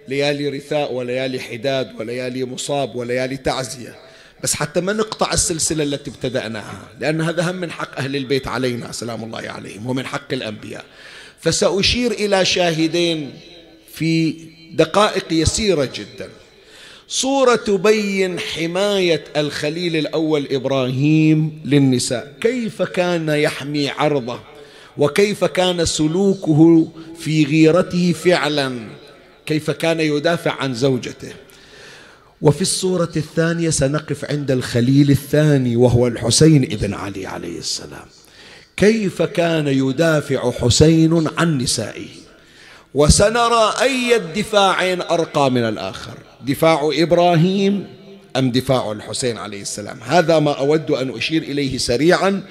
ليالي 0.08 0.48
رثاء 0.48 0.92
وليالي 0.92 1.40
حداد 1.40 2.00
وليالي 2.00 2.44
مصاب 2.44 2.96
وليالي 2.96 3.36
تعزية. 3.36 3.94
بس 4.42 4.54
حتى 4.54 4.80
ما 4.80 4.92
نقطع 4.92 5.32
السلسلة 5.32 5.84
التي 5.84 6.10
ابتدأناها 6.10 6.88
لأن 7.00 7.20
هذا 7.20 7.50
هم 7.50 7.56
من 7.56 7.70
حق 7.70 7.98
أهل 7.98 8.16
البيت 8.16 8.48
علينا 8.48 8.92
سلام 8.92 9.24
الله 9.24 9.50
عليهم 9.50 9.86
ومن 9.86 10.06
حق 10.06 10.32
الأنبياء. 10.32 10.84
فسأشير 11.40 12.10
إلى 12.10 12.44
شاهدين 12.44 13.30
في 13.94 14.34
دقائق 14.72 15.32
يسيرة 15.32 15.90
جدا. 15.94 16.28
صورة 17.08 17.56
تبين 17.56 18.38
حماية 18.38 19.24
الخليل 19.36 19.96
الأول 19.96 20.48
إبراهيم 20.50 21.60
للنساء. 21.64 22.34
كيف 22.40 22.82
كان 22.82 23.28
يحمي 23.28 23.88
عرضه؟ 23.88 24.40
وكيف 24.98 25.44
كان 25.44 25.84
سلوكه 25.84 26.88
في 27.18 27.44
غيرته 27.44 28.12
فعلا؟ 28.12 28.88
كيف 29.46 29.70
كان 29.70 30.00
يدافع 30.00 30.52
عن 30.52 30.74
زوجته؟ 30.74 31.32
وفي 32.42 32.62
الصورة 32.62 33.12
الثانية 33.16 33.70
سنقف 33.70 34.24
عند 34.24 34.50
الخليل 34.50 35.10
الثاني 35.10 35.76
وهو 35.76 36.06
الحسين 36.06 36.64
ابن 36.64 36.94
علي 36.94 37.26
عليه 37.26 37.58
السلام. 37.58 38.06
كيف 38.78 39.22
كان 39.22 39.66
يدافع 39.68 40.50
حسين 40.50 41.28
عن 41.38 41.58
نسائه؟ 41.58 42.08
وسنرى 42.94 43.72
أي 43.82 44.16
الدفاعين 44.16 45.02
أرقى 45.02 45.50
من 45.50 45.62
الآخر. 45.62 46.14
دفاع 46.46 46.90
إبراهيم 46.92 47.86
أم 48.36 48.50
دفاع 48.50 48.92
الحسين 48.92 49.38
عليه 49.38 49.62
السلام؟ 49.62 49.98
هذا 50.06 50.38
ما 50.38 50.52
أود 50.52 50.90
أن 50.90 51.16
أشير 51.16 51.42
إليه 51.42 51.78
سريعا 51.78 52.42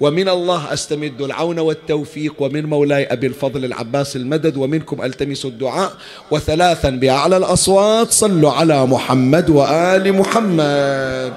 ومن 0.00 0.28
الله 0.28 0.72
أستمد 0.72 1.22
العون 1.22 1.58
والتوفيق 1.58 2.34
ومن 2.38 2.66
مولاي 2.66 3.04
أبي 3.12 3.26
الفضل 3.26 3.64
العباس 3.64 4.16
المدد 4.16 4.56
ومنكم 4.56 5.02
ألتمس 5.02 5.44
الدعاء. 5.44 5.92
وثلاثا 6.30 6.90
بأعلى 6.90 7.36
الأصوات 7.36 8.10
صلوا 8.10 8.50
على 8.50 8.86
محمد 8.86 9.50
وآل 9.50 10.12
محمد. 10.12 11.32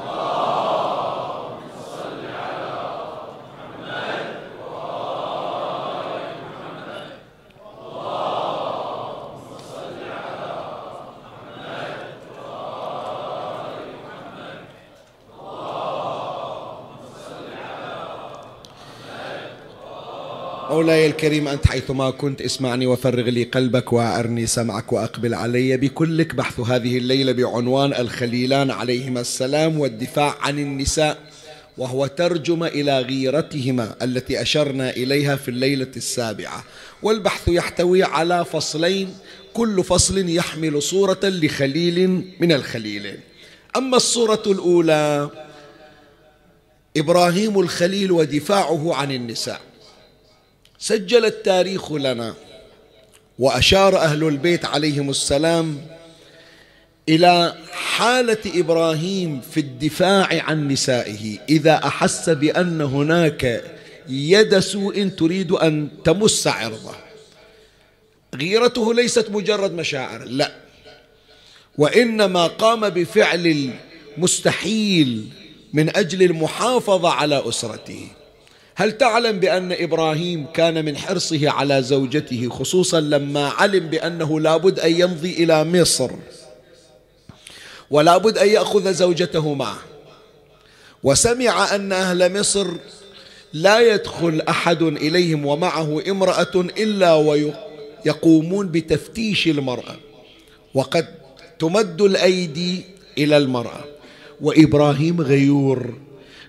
مولاي 20.75 21.07
الكريم 21.07 21.47
أنت 21.47 21.67
حيثما 21.67 22.09
كنت 22.09 22.41
اسمعني 22.41 22.87
وفرغ 22.87 23.23
لي 23.23 23.43
قلبك 23.43 23.93
وأرني 23.93 24.47
سمعك 24.47 24.93
وأقبل 24.93 25.33
علي. 25.33 25.77
بكلك 25.77 26.35
بحث 26.35 26.59
هذه 26.59 26.97
الليلة 26.97 27.31
بعنوان 27.31 27.93
الخليلان 27.93 28.71
عليهما 28.71 29.21
السلام 29.21 29.79
والدفاع 29.79 30.35
عن 30.41 30.59
النساء 30.59 31.17
وهو 31.77 32.07
ترجمة 32.07 32.67
إلى 32.67 32.99
غيرتهما 33.01 33.95
التي 34.01 34.41
أشرنا 34.41 34.89
إليها 34.89 35.35
في 35.35 35.49
الليلة 35.49 35.91
السابعة. 35.97 36.63
والبحث 37.03 37.47
يحتوي 37.47 38.03
على 38.03 38.45
فصلين 38.45 39.13
كل 39.53 39.83
فصل 39.83 40.29
يحمل 40.29 40.81
صورة 40.81 41.19
لخليل 41.23 42.25
من 42.39 42.51
الخليلين 42.51 43.19
أما 43.75 43.97
الصورة 43.97 44.43
الأولى 44.47 45.29
إبراهيم 46.97 47.59
الخليل 47.59 48.11
ودفاعه 48.11 48.95
عن 48.95 49.11
النساء. 49.11 49.61
سجل 50.79 51.25
التاريخ 51.25 51.91
لنا 51.91 52.35
وأشار 53.39 53.97
أهل 53.97 54.23
البيت 54.23 54.65
عليهم 54.65 55.09
السلام 55.09 55.87
إلى 57.09 57.55
حالة 57.71 58.37
إبراهيم 58.55 59.41
في 59.41 59.59
الدفاع 59.59 60.27
عن 60.31 60.67
نسائه. 60.67 61.37
إذا 61.49 61.73
أحس 61.73 62.29
بأن 62.29 62.81
هناك 62.81 63.63
يد 64.09 64.59
سوء 64.59 65.07
تريد 65.07 65.51
أن 65.51 65.89
تمس 66.03 66.47
عرضه. 66.47 66.95
غيرته 68.35 68.93
ليست 68.93 69.29
مجرد 69.29 69.71
مشاعر 69.71 70.23
لا. 70.23 70.51
وإنما 71.77 72.47
قام 72.47 72.89
بفعل 72.89 73.71
المستحيل 74.17 75.29
من 75.73 75.95
أجل 75.97 76.23
المحافظة 76.23 77.09
على 77.09 77.49
أسرته. 77.49 78.07
هل 78.77 78.97
تعلم 78.97 79.39
بأن 79.39 79.71
إبراهيم 79.71 80.45
كان 80.53 80.85
من 80.85 80.97
حرصه 80.97 81.49
على 81.49 81.81
زوجته 81.81 82.49
خصوصا 82.49 82.99
لما 82.99 83.47
علم 83.49 83.87
بأنه 83.87 84.39
لابد 84.39 84.79
أن 84.79 84.91
يمضي 85.01 85.43
إلى 85.43 85.63
مصر؟ 85.63 86.11
ولابد 87.91 88.37
أن 88.37 88.47
يأخذ 88.47 88.93
زوجته 88.93 89.53
معه 89.53 89.77
وسمع 91.03 91.75
أن 91.75 91.91
أهل 91.91 92.39
مصر 92.39 92.67
لا 93.53 93.79
يدخل 93.93 94.41
أحد 94.49 94.81
إليهم 94.81 95.45
ومعه 95.45 96.01
امرأة 96.07 96.55
إلا 96.55 97.13
ويقومون 97.15 98.67
بتفتيش 98.67 99.47
المرأة 99.47 99.95
وقد 100.73 101.07
تمد 101.59 102.01
الأيدي 102.01 102.81
إلى 103.17 103.37
المرأة. 103.37 103.83
وإبراهيم 104.41 105.21
غيور. 105.21 105.93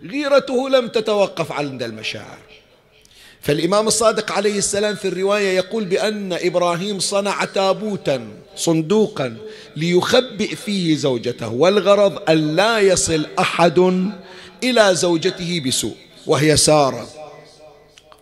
غيرته 0.05 0.69
لم 0.69 0.89
تتوقف 0.89 1.53
عند 1.53 1.83
المشاعر. 1.83 2.39
فالإمام 3.41 3.87
الصادق 3.87 4.33
عليه 4.33 4.59
السلام 4.59 4.95
في 4.95 5.09
الرواية 5.09 5.57
يقول 5.57 5.85
بأن 5.85 6.33
إبراهيم 6.33 7.01
صنع 7.01 7.45
تابوتا 7.45 8.29
صندوقا 8.57 9.37
ليخبئ 9.77 10.55
فيه 10.55 10.97
زوجته 10.97 11.49
والغرض 11.49 12.31
أن 12.31 12.57
لا 12.57 12.79
يصل 12.79 13.27
أحد 13.39 13.79
إلى 14.65 14.95
زوجته 14.95 15.63
بسوء 15.67 15.97
وهي 16.27 16.57
سارة. 16.57 17.09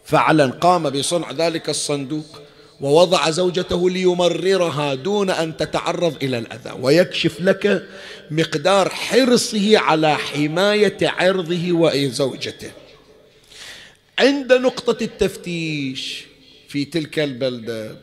فعلا 0.04 0.46
قام 0.46 0.90
بصنع 0.90 1.30
ذلك 1.32 1.68
الصندوق 1.68 2.40
ووضع 2.80 3.30
زوجته 3.30 3.90
ليمررها 3.90 4.94
دون 4.94 5.30
أن 5.30 5.56
تتعرض 5.56 6.16
إلى 6.22 6.38
الأذى. 6.38 6.72
ويكشف 6.80 7.40
لك 7.40 7.88
مقدار 8.30 8.88
حرصه 8.88 9.78
على 9.78 10.16
حماية 10.16 10.96
عرضه 11.02 11.72
وزوجته. 11.72 12.70
عند 14.18 14.52
نقطة 14.52 15.04
التفتيش 15.04 16.24
في 16.68 16.84
تلك 16.84 17.18
البلدة 17.18 17.96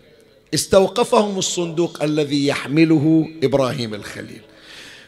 استوقفهم 0.54 1.38
الصندوق 1.38 2.04
الذي 2.04 2.48
يحمله 2.48 3.30
إبراهيم 3.44 3.94
الخليل. 3.94 4.42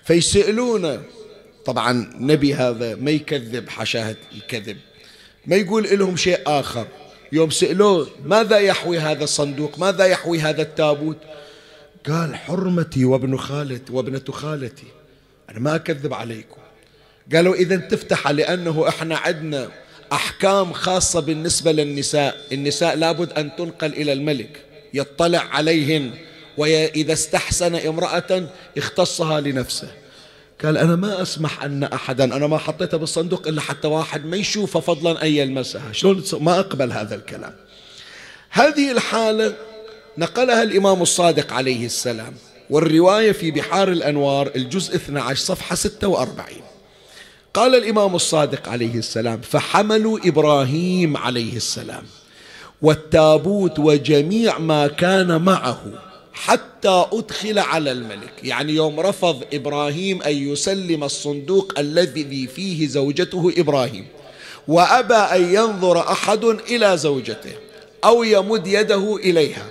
فيسألون 0.04 1.04
طبعا 1.66 2.14
نبي 2.20 2.54
هذا 2.54 2.96
ما 2.96 3.12
يكذب 3.12 3.70
حشاه 3.70 4.16
الكذب 4.36 4.78
ما 5.46 5.56
يقول 5.56 6.00
لهم 6.00 6.18
شيء 6.18 6.40
آخر؟ 6.48 6.88
يوم 7.34 7.50
سألوه 7.50 8.08
ماذا 8.26 8.58
يحوي 8.58 9.00
هذا 9.00 9.24
الصندوق؟ 9.24 9.80
ماذا 9.80 10.06
يحوي 10.06 10.40
هذا 10.40 10.62
التابوت؟ 10.62 11.18
قال 12.10 12.36
حرمتي 12.36 13.06
وابن 13.06 13.38
خالتي 13.38 13.94
وابنة 13.94 14.24
خالتي. 14.32 14.88
أنا 15.50 15.60
ما 15.60 15.76
أكذب 15.76 16.14
عليكم. 16.14 16.62
قالوا 17.34 17.56
إذا 17.56 17.76
تفتح 17.76 18.28
لأنه 18.28 18.88
إحنا 18.88 19.18
عندنا 19.18 19.70
أحكام 20.14 20.74
خاصة 20.74 21.20
بالنسبة 21.20 21.72
للنساء. 21.72 22.38
النساء 22.52 22.96
لابد 22.96 23.32
أن 23.32 23.56
تنقل 23.56 23.94
إلى 23.94 24.14
الملك. 24.14 24.62
يطلع 24.94 25.40
عليهن 25.40 26.12
وإذا 26.58 27.14
استحسن 27.14 27.76
امرأة 27.76 28.48
اختصها 28.78 29.42
لنفسه. 29.42 29.92
قال 30.64 30.78
أنا 30.78 30.96
ما 30.96 31.22
أسمح 31.22 31.64
أن 31.64 31.84
أحدا 31.84 32.24
أنا 32.24 32.48
ما 32.48 32.58
حطيتها 32.58 32.98
بالصندوق 32.98 33.48
إلا 33.48 33.62
حتى 33.62 33.88
واحد 33.88 34.26
ما 34.26 34.38
يشوفها 34.38 34.82
فضلا 34.82 35.24
أن 35.24 35.28
يلمسها 35.28 35.92
شلون 35.92 36.24
ما 36.40 36.60
أقبل 36.60 36.92
هذا 36.92 37.16
الكلام. 37.16 37.54
هذه 38.50 38.92
الحالة 38.92 39.56
نقلها 40.18 40.64
الإمام 40.64 41.02
الصادق 41.02 41.54
عليه 41.54 41.86
السلام 41.86 42.34
والرواية 42.70 43.32
في 43.32 43.52
بحار 43.52 43.92
الأنوار 43.92 44.52
الجزء 44.56 44.96
12 44.96 45.40
صفحة 45.46 45.76
46 45.76 46.48
قال 47.54 47.76
الإمام 47.76 48.16
الصادق 48.16 48.70
عليه 48.70 48.96
السلام 48.96 49.42
فحملوا 49.42 50.20
إبراهيم 50.26 51.18
عليه 51.18 51.56
السلام 51.56 52.04
والتابوت 52.82 53.80
وجميع 53.80 54.58
ما 54.58 54.88
كان 54.88 55.42
معه 55.42 55.82
حتى 56.34 57.06
أدخل 57.14 57.60
على 57.60 57.92
الملك. 57.92 58.34
يعني 58.44 58.74
يوم 58.74 59.00
رفض 59.00 59.44
إبراهيم 59.54 60.22
أن 60.22 60.52
يسلم 60.52 61.04
الصندوق 61.04 61.74
الذي 61.78 62.48
فيه 62.48 62.88
زوجته 62.88 63.54
إبراهيم 63.58 64.08
وأبى 64.68 65.14
أن 65.14 65.54
ينظر 65.54 66.00
أحد 66.00 66.44
إلى 66.44 66.98
زوجته 66.98 67.52
أو 68.04 68.24
يمد 68.24 68.68
يده 68.68 69.16
إليها. 69.16 69.70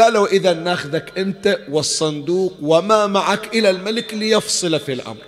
قالوا 0.00 0.26
إذا 0.26 0.52
ناخذك 0.52 1.18
أنت 1.18 1.58
والصندوق 1.70 2.54
وما 2.62 3.06
معك 3.06 3.54
إلى 3.54 3.70
الملك 3.70 4.14
ليفصل 4.14 4.80
في 4.80 4.92
الأمر. 4.92 5.22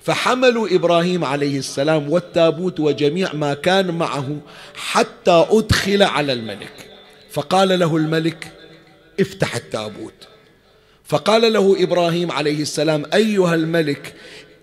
فحملوا 0.00 0.68
إبراهيم 0.70 1.24
عليه 1.24 1.58
السلام 1.58 2.10
والتابوت 2.12 2.80
وجميع 2.80 3.32
ما 3.32 3.54
كان 3.54 3.98
معه 3.98 4.36
حتى 4.74 5.46
أدخل 5.50 6.02
على 6.02 6.32
الملك. 6.32 6.72
فقال 7.30 7.78
له 7.78 7.96
الملك 7.96 8.52
افتح 9.20 9.56
التابوت. 9.56 10.28
فقال 11.04 11.52
له 11.52 11.82
إبراهيم 11.82 12.32
عليه 12.32 12.62
السلام 12.62 13.06
أيها 13.14 13.54
الملك 13.54 14.14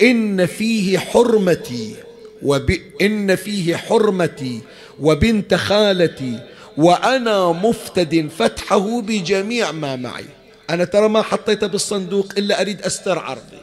إن 0.01 0.45
فيه 0.45 0.97
حرمتي 0.97 1.95
وب... 2.43 2.71
إن 3.01 3.35
فيه 3.35 3.75
حرمتي 3.75 4.61
وبنت 4.99 5.53
خالتي 5.53 6.39
وأنا 6.77 7.51
مفتد 7.51 8.29
فتحه 8.37 9.01
بجميع 9.01 9.71
ما 9.71 9.95
معي. 9.95 10.25
أنا 10.69 10.85
ترى 10.85 11.09
ما 11.09 11.21
حطيته 11.21 11.67
بالصندوق 11.67 12.31
إلا 12.37 12.61
أريد 12.61 12.81
أستر 12.81 13.19
عرضي. 13.19 13.61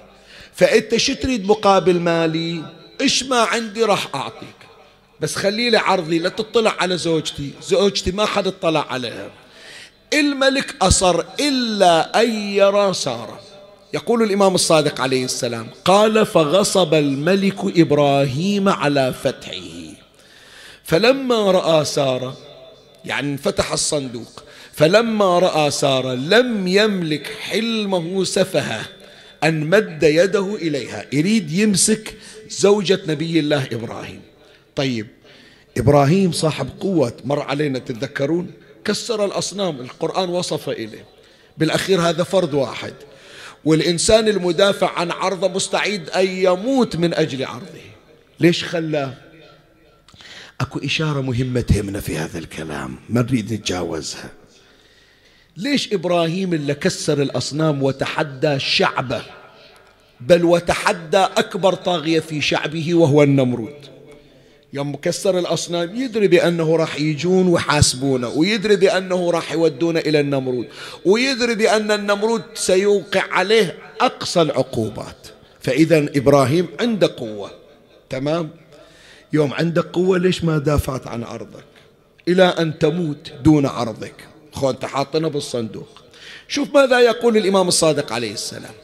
فأنت 0.54 0.96
شو 0.96 1.14
تريد 1.14 1.46
مقابل 1.46 2.00
مالي؟ 2.00 2.62
إيش 3.00 3.22
ما 3.22 3.40
عندي 3.40 3.84
راح 3.84 4.14
أعطيك. 4.14 4.56
بس 5.20 5.36
خلي 5.36 5.70
لي 5.70 5.76
عرضي 5.76 6.18
لا 6.18 6.28
تطلع 6.28 6.76
على 6.78 6.96
زوجتي. 6.96 7.50
زوجتي 7.62 8.12
ما 8.12 8.24
حد 8.26 8.46
اطلع 8.46 8.86
عليها. 8.90 9.30
الملك 10.12 10.74
أصر 10.82 11.24
إلا 11.40 12.22
أن 12.22 12.30
يرى 12.32 12.94
سارة 12.94 13.40
يقول 13.94 14.22
الإمام 14.22 14.54
الصادق 14.54 15.00
عليه 15.00 15.24
السلام 15.24 15.66
قال 15.84 16.26
فغصب 16.26 16.94
الملك 16.94 17.78
إبراهيم 17.78 18.68
على 18.68 19.14
فتحه. 19.22 19.92
فلما 20.84 21.50
رأى 21.50 21.84
سارة 21.84 22.36
يعني 23.04 23.32
انفتح 23.32 23.72
الصندوق 23.72 24.42
فلما 24.72 25.38
رأى 25.38 25.70
سارة 25.70 26.14
لم 26.14 26.68
يملك 26.68 27.26
حلمه 27.40 28.24
سفهه 28.24 28.80
أن 29.44 29.70
مد 29.70 30.02
يده 30.02 30.54
إليها. 30.54 31.06
يريد 31.12 31.50
يمسك 31.50 32.14
زوجة 32.50 33.00
نبي 33.06 33.40
الله 33.40 33.68
إبراهيم. 33.72 34.20
طيب 34.76 35.06
إبراهيم 35.78 36.32
صاحب 36.32 36.68
قوة 36.80 37.12
مر 37.24 37.40
علينا 37.40 37.78
تتذكرون؟ 37.78 38.50
كسر 38.86 39.24
الأصنام 39.24 39.80
القرآن 39.80 40.28
وصف 40.28 40.68
إليه. 40.68 41.04
بالأخير 41.58 42.00
هذا 42.00 42.22
فرد 42.22 42.54
واحد. 42.54 42.94
والإنسان 43.64 44.28
المدافع 44.28 44.98
عن 44.98 45.10
عرضه 45.10 45.48
مستعد 45.48 46.10
أن 46.10 46.26
يموت 46.26 46.96
من 46.96 47.14
أجل 47.14 47.44
عرضه. 47.44 47.86
ليش 48.40 48.64
خلاه؟ 48.64 49.14
أكو 50.60 50.78
إشارة 50.78 51.20
مهمة 51.20 51.60
تهمنا 51.60 52.00
في 52.00 52.16
هذا 52.16 52.38
الكلام. 52.38 52.96
ما 53.08 53.22
نريد 53.22 53.52
نتجاوزها 53.52 54.30
ليش 55.56 55.92
إبراهيم 55.92 56.54
اللي 56.54 56.74
كسر 56.74 57.22
الأصنام 57.22 57.82
وتحدى 57.82 58.58
شعبه؟ 58.58 59.22
بل 60.20 60.44
وتحدى 60.44 61.18
أكبر 61.18 61.74
طاغية 61.74 62.20
في 62.20 62.40
شعبه 62.40 62.94
وهو 62.94 63.22
النمرود. 63.22 63.95
يوم 64.76 64.96
كسر 64.96 65.38
الأصنام 65.38 65.96
يدري 65.96 66.28
بأنه 66.28 66.76
راح 66.76 67.00
يجون 67.00 67.48
ويحاسبونه 67.48 68.28
ويدري 68.28 68.76
بأنه 68.76 69.30
راح 69.30 69.52
يودونه 69.52 70.00
إلى 70.00 70.20
النمرود 70.20 70.68
ويدري 71.04 71.54
بأن 71.54 71.90
النمرود 71.90 72.42
سيوقع 72.54 73.24
عليه 73.30 73.78
أقصى 74.00 74.42
العقوبات. 74.42 75.16
فإذا 75.60 75.98
إبراهيم 76.16 76.68
عنده 76.80 77.14
قوة 77.16 77.50
تمام؟ 78.10 78.50
يوم 79.32 79.52
عندك 79.52 79.84
قوة 79.84 80.18
ليش 80.18 80.44
ما 80.44 80.58
دافعت 80.58 81.06
عن 81.06 81.24
عرضك 81.24 81.64
إلى 82.28 82.44
أن 82.44 82.78
تموت 82.78 83.32
دون 83.44 83.66
عرضك 83.66 84.14
خو 84.52 84.70
أنت 84.70 84.84
حاطنا 84.84 85.28
بالصندوق. 85.28 85.88
شوف 86.48 86.74
ماذا 86.74 87.00
يقول 87.00 87.36
الإمام 87.36 87.68
الصادق 87.68 88.12
عليه 88.12 88.32
السلام. 88.32 88.74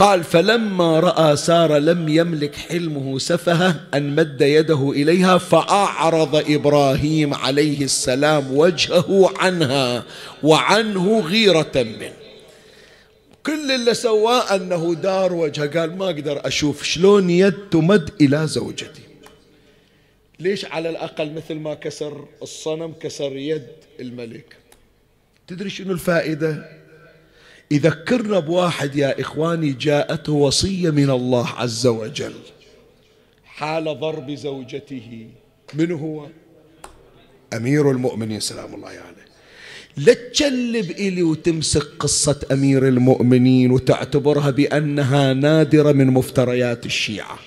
قال 0.00 0.24
فلما 0.24 1.00
رأى 1.00 1.36
سارة 1.36 1.78
لم 1.78 2.08
يملك 2.08 2.54
حلمه 2.54 3.18
سفهه 3.18 3.80
أن 3.94 4.14
مد 4.14 4.40
يده 4.40 4.90
إليها 4.90 5.38
فأعرض 5.38 6.36
إبراهيم 6.36 7.34
عليه 7.34 7.84
السلام 7.84 8.56
وجهه 8.56 9.32
عنها 9.38 10.04
وعنه 10.42 11.20
غيرة 11.20 11.72
منه. 11.76 12.12
كل 13.46 13.70
اللي 13.70 13.94
سواه 13.94 14.54
أنه 14.54 14.94
دار 14.94 15.32
وجهه. 15.32 15.80
قال 15.80 15.96
ما 15.98 16.04
أقدر 16.04 16.46
أشوف 16.46 16.82
شلون 16.82 17.30
يد 17.30 17.54
تمد 17.70 18.10
إلى 18.20 18.46
زوجتي. 18.46 19.02
ليش 20.38 20.64
على 20.64 20.90
الأقل 20.90 21.32
مثل 21.32 21.54
ما 21.54 21.74
كسر 21.74 22.24
الصنم 22.42 22.92
كسر 23.00 23.36
يد 23.36 23.66
الملك؟ 24.00 24.56
تدري 25.46 25.70
شنو 25.70 25.92
الفائدة؟ 25.92 26.79
يذكرنا 27.70 28.38
بواحد 28.38 28.96
يا 28.96 29.20
إخواني 29.20 29.72
جاءته 29.72 30.32
وصية 30.32 30.90
من 30.90 31.10
الله 31.10 31.48
عز 31.48 31.86
وجل. 31.86 32.34
حال 33.44 33.84
ضرب 34.00 34.30
زوجته. 34.30 35.26
من 35.74 35.92
هو؟ 35.92 36.26
أمير 37.52 37.90
المؤمنين. 37.90 38.40
سلام 38.40 38.74
الله 38.74 38.88
عليه. 38.88 38.98
يعني. 38.98 39.16
لا 39.96 40.14
تجلب 40.14 40.90
إلي 40.90 41.22
وتمسك 41.22 41.82
قصة 41.98 42.40
أمير 42.52 42.88
المؤمنين 42.88 43.70
وتعتبرها 43.70 44.50
بأنها 44.50 45.32
نادرة 45.32 45.92
من 45.92 46.06
مفتريات 46.06 46.86
الشيعة. 46.86 47.38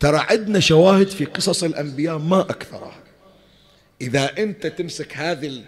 ترى 0.00 0.26
عندنا 0.30 0.60
شواهد 0.60 1.08
في 1.08 1.24
قصص 1.24 1.64
الأنبياء 1.64 2.18
ما 2.18 2.40
أكثرها. 2.40 3.02
إذا 4.00 4.30
أنت 4.38 4.66
تمسك 4.66 5.16
هذه 5.16 5.62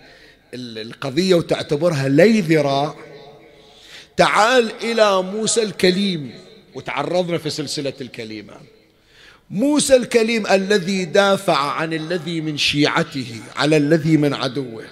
القضية 0.54 1.34
وتعتبرها 1.34 2.08
لي 2.08 2.40
ذراع 2.40 2.94
تعال 4.20 4.72
إلى 4.82 5.22
موسى 5.22 5.62
الكليم. 5.62 6.34
وتعرضنا 6.74 7.38
في 7.38 7.50
سلسلة 7.50 7.92
الكليمة. 8.00 8.54
موسى 9.50 9.96
الكليم 9.96 10.46
الذي 10.46 11.04
دافع 11.04 11.56
عن 11.56 11.92
الذي 11.92 12.40
من 12.40 12.58
شيعته 12.58 13.40
على 13.56 13.76
الذي 13.76 14.16
من 14.16 14.34
عدوه. 14.34 14.84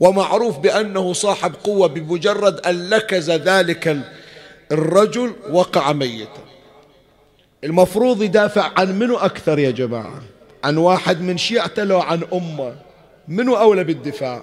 ومعروف 0.00 0.58
بأنه 0.58 1.12
صاحب 1.12 1.54
قوة 1.64 1.88
بمجرد 1.88 2.66
أن 2.66 2.90
لكز 2.90 3.30
ذلك 3.30 3.98
الرجل 4.72 5.32
وقع 5.50 5.92
ميتا. 5.92 6.44
المفروض 7.64 8.22
يدافع 8.22 8.72
عن 8.76 8.98
منو 8.98 9.16
أكثر 9.16 9.58
يا 9.58 9.70
جماعة؟ 9.70 10.22
عن 10.64 10.76
واحد 10.76 11.20
من 11.20 11.38
شيعته 11.38 11.84
لو 11.84 12.00
عن 12.00 12.22
أمة. 12.32 12.76
منو 13.28 13.56
أولى 13.56 13.84
بالدفاع؟ 13.84 14.42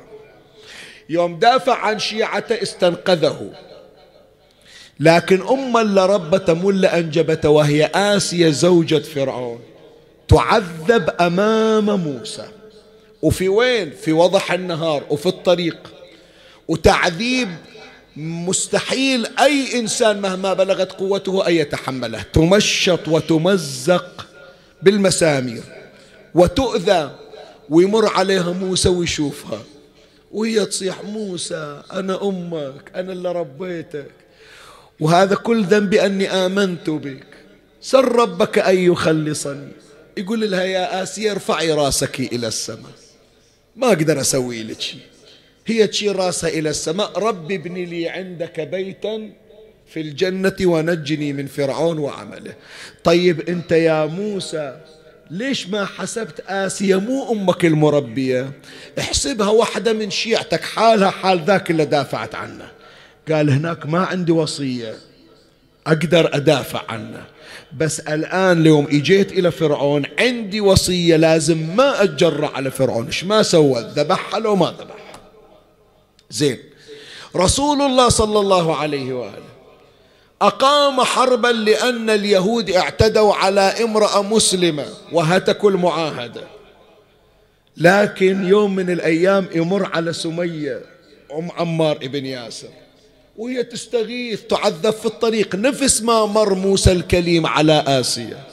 يوم 1.09 1.39
دافع 1.39 1.77
عن 1.77 1.99
شيعته 1.99 2.61
استنقذه. 2.61 3.72
لكن 5.03 5.41
أم 5.41 5.77
اللي 5.77 6.05
ربت 6.05 6.49
مل 6.49 6.85
أنجبت 6.85 7.45
وهي 7.45 7.85
آسية 7.85 8.49
زوجة 8.49 8.99
فرعون. 8.99 9.59
تعذب 10.27 11.09
أمام 11.21 11.85
موسى. 11.85 12.45
وفي 13.21 13.49
وين؟ 13.49 13.91
في 13.91 14.13
وضح 14.13 14.51
النهار 14.51 15.03
وفي 15.09 15.25
الطريق. 15.25 15.77
وتعذيب 16.67 17.49
مستحيل 18.15 19.27
أي 19.39 19.79
إنسان 19.79 20.21
مهما 20.21 20.53
بلغت 20.53 20.91
قوته 20.91 21.47
أن 21.47 21.53
يتحمله. 21.53 22.21
تمشط 22.33 23.07
وتمزق 23.07 24.27
بالمسامير. 24.81 25.63
وتؤذى 26.35 27.11
ويمر 27.69 28.07
عليها 28.07 28.51
موسى 28.51 28.89
ويشوفها. 28.89 29.59
وهي 30.31 30.65
تصيح 30.65 31.03
موسى 31.03 31.81
أنا 31.93 32.23
أمك 32.23 32.91
أنا 32.95 33.13
اللي 33.13 33.31
ربيتك. 33.31 34.22
وهذا 34.99 35.35
كل 35.35 35.63
ذنبي 35.63 36.05
أني 36.05 36.29
آمنت 36.29 36.89
بك. 36.89 37.25
سل 37.81 38.03
ربك 38.03 38.59
أن 38.59 38.77
يخلصني. 38.77 39.71
يقول 40.17 40.51
لها 40.51 40.63
يا 40.63 41.03
آسيا 41.03 41.31
ارفعي 41.31 41.71
راسك 41.71 42.19
إلى 42.19 42.47
السماء. 42.47 42.91
ما 43.75 43.87
أقدر 43.87 44.21
أسوي 44.21 44.63
لك. 44.63 44.81
شيء 44.81 44.99
هي 45.65 45.87
تشير 45.87 46.15
راسها 46.15 46.49
إلى 46.49 46.69
السماء. 46.69 47.19
رب 47.19 47.51
ابن 47.51 47.73
لي 47.73 48.09
عندك 48.09 48.59
بيتا 48.59 49.29
في 49.87 50.01
الجنة 50.01 50.55
ونجني 50.61 51.33
من 51.33 51.47
فرعون 51.47 51.97
وعمله. 51.99 52.53
طيب 53.03 53.49
أنت 53.49 53.71
يا 53.71 54.05
موسى 54.05 54.79
ليش 55.31 55.67
ما 55.67 55.85
حسبت 55.85 56.39
آسيا 56.47 56.97
مو 56.97 57.31
أمك 57.31 57.65
المربية؟ 57.65 58.51
احسبها 58.99 59.49
واحدة 59.49 59.93
من 59.93 60.09
شيعتك 60.09 60.61
حالها 60.61 61.09
حال 61.09 61.43
ذاك 61.45 61.71
اللي 61.71 61.85
دافعت 61.85 62.35
عنه. 62.35 62.71
قال 63.31 63.49
هناك 63.49 63.85
ما 63.85 64.05
عندي 64.05 64.31
وصية. 64.31 64.95
أقدر 65.87 66.35
أدافع 66.35 66.81
عنه. 66.89 67.25
بس 67.77 67.99
الآن 67.99 68.61
اليوم 68.61 68.85
إجيت 68.85 69.31
إلى 69.31 69.51
فرعون 69.51 70.03
عندي 70.19 70.61
وصية 70.61 71.15
لازم 71.15 71.75
ما 71.75 72.03
أتجرأ 72.03 72.47
على 72.47 72.71
فرعون. 72.71 73.05
إيش 73.05 73.23
ما 73.23 73.43
سوى؟ 73.43 73.91
ذبحها 73.95 74.39
لو 74.39 74.55
ما 74.55 74.65
ذبحها 74.65 75.19
زين. 76.29 76.59
رسول 77.35 77.81
الله 77.81 78.09
صلى 78.09 78.39
الله 78.39 78.75
عليه 78.75 79.13
وآله 79.13 79.53
أقام 80.41 81.01
حربا 81.01 81.47
لأن 81.47 82.09
اليهود 82.09 82.69
اعتدوا 82.69 83.33
على 83.33 83.61
امرأة 83.61 84.21
مسلمة 84.21 84.85
وهتكوا 85.11 85.69
المعاهدة. 85.69 86.43
لكن 87.77 88.45
يوم 88.45 88.75
من 88.75 88.89
الأيام 88.89 89.47
يمر 89.55 89.89
على 89.93 90.13
سمية 90.13 90.81
أم 91.37 91.51
عمار 91.51 91.95
ابن 91.95 92.25
ياسر. 92.25 92.82
وهي 93.37 93.63
تستغيث 93.63 94.41
تعذب 94.41 94.89
في 94.93 95.05
الطريق. 95.05 95.55
نفس 95.55 96.01
ما 96.01 96.25
مر 96.25 96.53
موسى 96.53 96.91
الكليم 96.91 97.45
على 97.45 97.83
آسيا. 97.87 98.43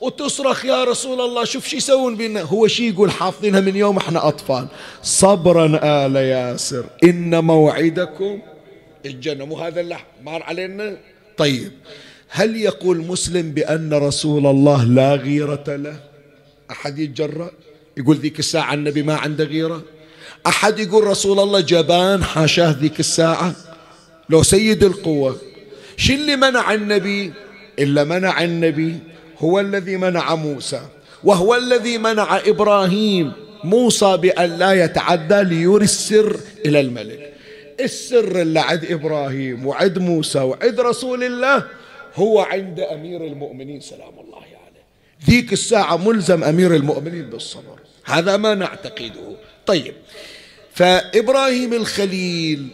وتصرخ 0.00 0.64
يا 0.64 0.84
رسول 0.84 1.20
الله 1.20 1.44
شوف 1.44 1.68
شو 1.68 1.76
يسوون 1.76 2.16
بينا. 2.16 2.42
هو 2.42 2.66
شي 2.66 2.88
يقول 2.88 3.10
حافظينها 3.10 3.60
من 3.60 3.76
يوم 3.76 3.96
إحنا 3.96 4.28
أطفال. 4.28 4.66
صبرا 5.02 5.80
آل 5.82 6.16
ياسر 6.16 6.84
إن 7.04 7.44
موعدكم 7.44 8.40
الجنة. 9.06 9.44
مو 9.44 9.58
هذا 9.58 9.80
اللي 9.80 9.96
مر 10.22 10.42
علينا؟ 10.42 10.96
طيب. 11.36 11.72
هل 12.28 12.56
يقول 12.56 12.98
مسلم 12.98 13.52
بأن 13.52 13.94
رسول 13.94 14.46
الله 14.46 14.84
لا 14.84 15.14
غيرة 15.14 15.64
له؟ 15.68 16.00
أحد 16.70 16.98
يتجرأ؟ 16.98 17.50
يقول 17.96 18.16
ذيك 18.16 18.38
الساعة 18.38 18.74
النبي 18.74 19.02
ما 19.02 19.14
عنده 19.14 19.44
غيرة. 19.44 19.82
أحد 20.46 20.78
يقول 20.78 21.04
رسول 21.04 21.40
الله 21.40 21.60
جبان 21.60 22.24
حاشاه 22.24 22.70
ذيك 22.70 23.00
الساعة. 23.00 23.54
لو 24.30 24.42
سيد 24.42 24.84
القوة. 24.84 25.38
شو 25.96 26.12
اللي 26.12 26.36
منع 26.36 26.74
النبي؟ 26.74 27.32
إلا 27.78 28.04
منع 28.04 28.44
النبي 28.44 28.98
هو 29.38 29.60
الذي 29.60 29.96
منع 29.96 30.34
موسى 30.34 30.80
وهو 31.24 31.54
الذي 31.54 31.98
منع 31.98 32.40
إبراهيم 32.46 33.32
موسى 33.64 34.16
بأن 34.16 34.58
لا 34.58 34.84
يتعدى 34.84 35.42
ليوري 35.42 35.84
السر 35.84 36.40
إلى 36.66 36.80
الملك. 36.80 37.32
السر 37.80 38.42
اللي 38.42 38.60
عند 38.60 38.84
إبراهيم 38.84 39.66
وعند 39.66 39.98
موسى 39.98 40.38
وعند 40.38 40.80
رسول 40.80 41.24
الله 41.24 41.64
هو 42.14 42.40
عند 42.40 42.80
أمير 42.80 43.24
المؤمنين 43.24 43.80
سلام 43.80 44.18
الله 44.24 44.36
عليه. 44.36 44.84
ذيك 45.26 45.52
الساعة 45.52 45.96
ملزم 45.96 46.44
أمير 46.44 46.74
المؤمنين 46.74 47.30
بالصبر. 47.30 47.78
هذا 48.04 48.36
ما 48.36 48.54
نعتقده. 48.54 49.36
طيب 49.66 49.94
فإبراهيم 50.74 51.72
الخليل 51.72 52.68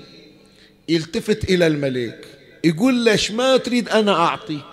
يلتفت 0.89 1.45
إلى 1.45 1.67
الملك 1.67 2.27
يقول 2.65 2.95
ليش 2.95 3.31
ما 3.31 3.57
تريد 3.57 3.89
أنا 3.89 4.13
أعطيك 4.13 4.65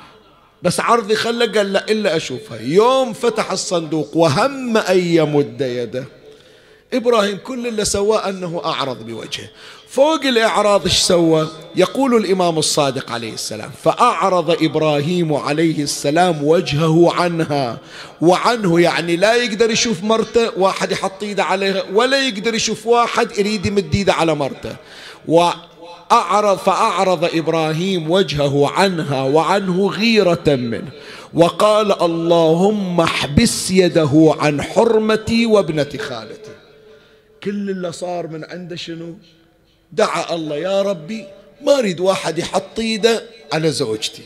بس 0.64 0.80
عرضي 0.80 1.16
خلى 1.16 1.46
قال 1.46 1.74
لا 1.74 1.92
إلا 1.92 2.16
أشوفها. 2.16 2.62
يوم 2.62 3.14
فتح 3.14 3.52
الصندوق 3.52 4.18
وهم 4.18 4.78
أن 4.78 4.98
يمد 5.00 5.62
يده. 5.62 6.06
إبراهيم 6.94 7.38
كل 7.38 7.68
اللي 7.68 7.86
سواه 7.86 8.30
أنه 8.30 8.62
أعرض 8.66 9.06
بوجهه. 9.06 9.50
فوق 9.90 10.26
الإعراض 10.26 10.84
إيش 10.84 10.98
سوى؟ 10.98 11.48
يقول 11.76 12.16
الإمام 12.16 12.58
الصادق 12.58 13.12
عليه 13.12 13.34
السلام 13.34 13.72
فأعرض 13.84 14.64
إبراهيم 14.64 15.34
عليه 15.34 15.84
السلام 15.84 16.44
وجهه 16.44 17.14
عنها 17.14 17.80
وعنه 18.22 18.82
يعني 18.82 19.16
لا 19.16 19.36
يقدر 19.36 19.72
يشوف 19.72 20.04
مرته 20.04 20.60
واحد 20.60 20.92
يحط 20.92 21.24
إيده 21.24 21.44
عليها 21.44 21.84
ولا 21.94 22.28
يقدر 22.28 22.54
يشوف 22.54 22.88
واحد 22.88 23.38
يريد 23.38 23.66
يمد 23.66 23.96
إيده 23.96 24.14
على 24.14 24.36
مرته. 24.36 24.76
وأعرض 26.12 26.58
فأعرض 26.58 27.24
إبراهيم 27.36 28.12
وجهه 28.12 28.68
عنها 28.68 29.22
وعنه 29.24 29.88
غيرة 29.88 30.44
منه. 30.48 30.92
وقال 31.34 32.02
اللهم 32.02 33.02
احبس 33.02 33.72
يده 33.72 34.36
عن 34.40 34.62
حرمتي 34.62 35.46
وابنة 35.46 35.90
خالتي. 36.00 36.52
كل 37.44 37.70
اللي 37.70 37.92
صار 37.92 38.28
من 38.28 38.44
عنده 38.44 38.76
شنو؟ 38.76 39.16
دعا 39.92 40.36
الله 40.36 40.56
يا 40.56 40.82
ربي 40.82 41.26
ما 41.66 41.80
أريد 41.80 42.00
واحد 42.00 42.38
يحط 42.38 42.80
إيده 42.80 43.24
على 43.54 43.72
زوجتي. 43.72 44.24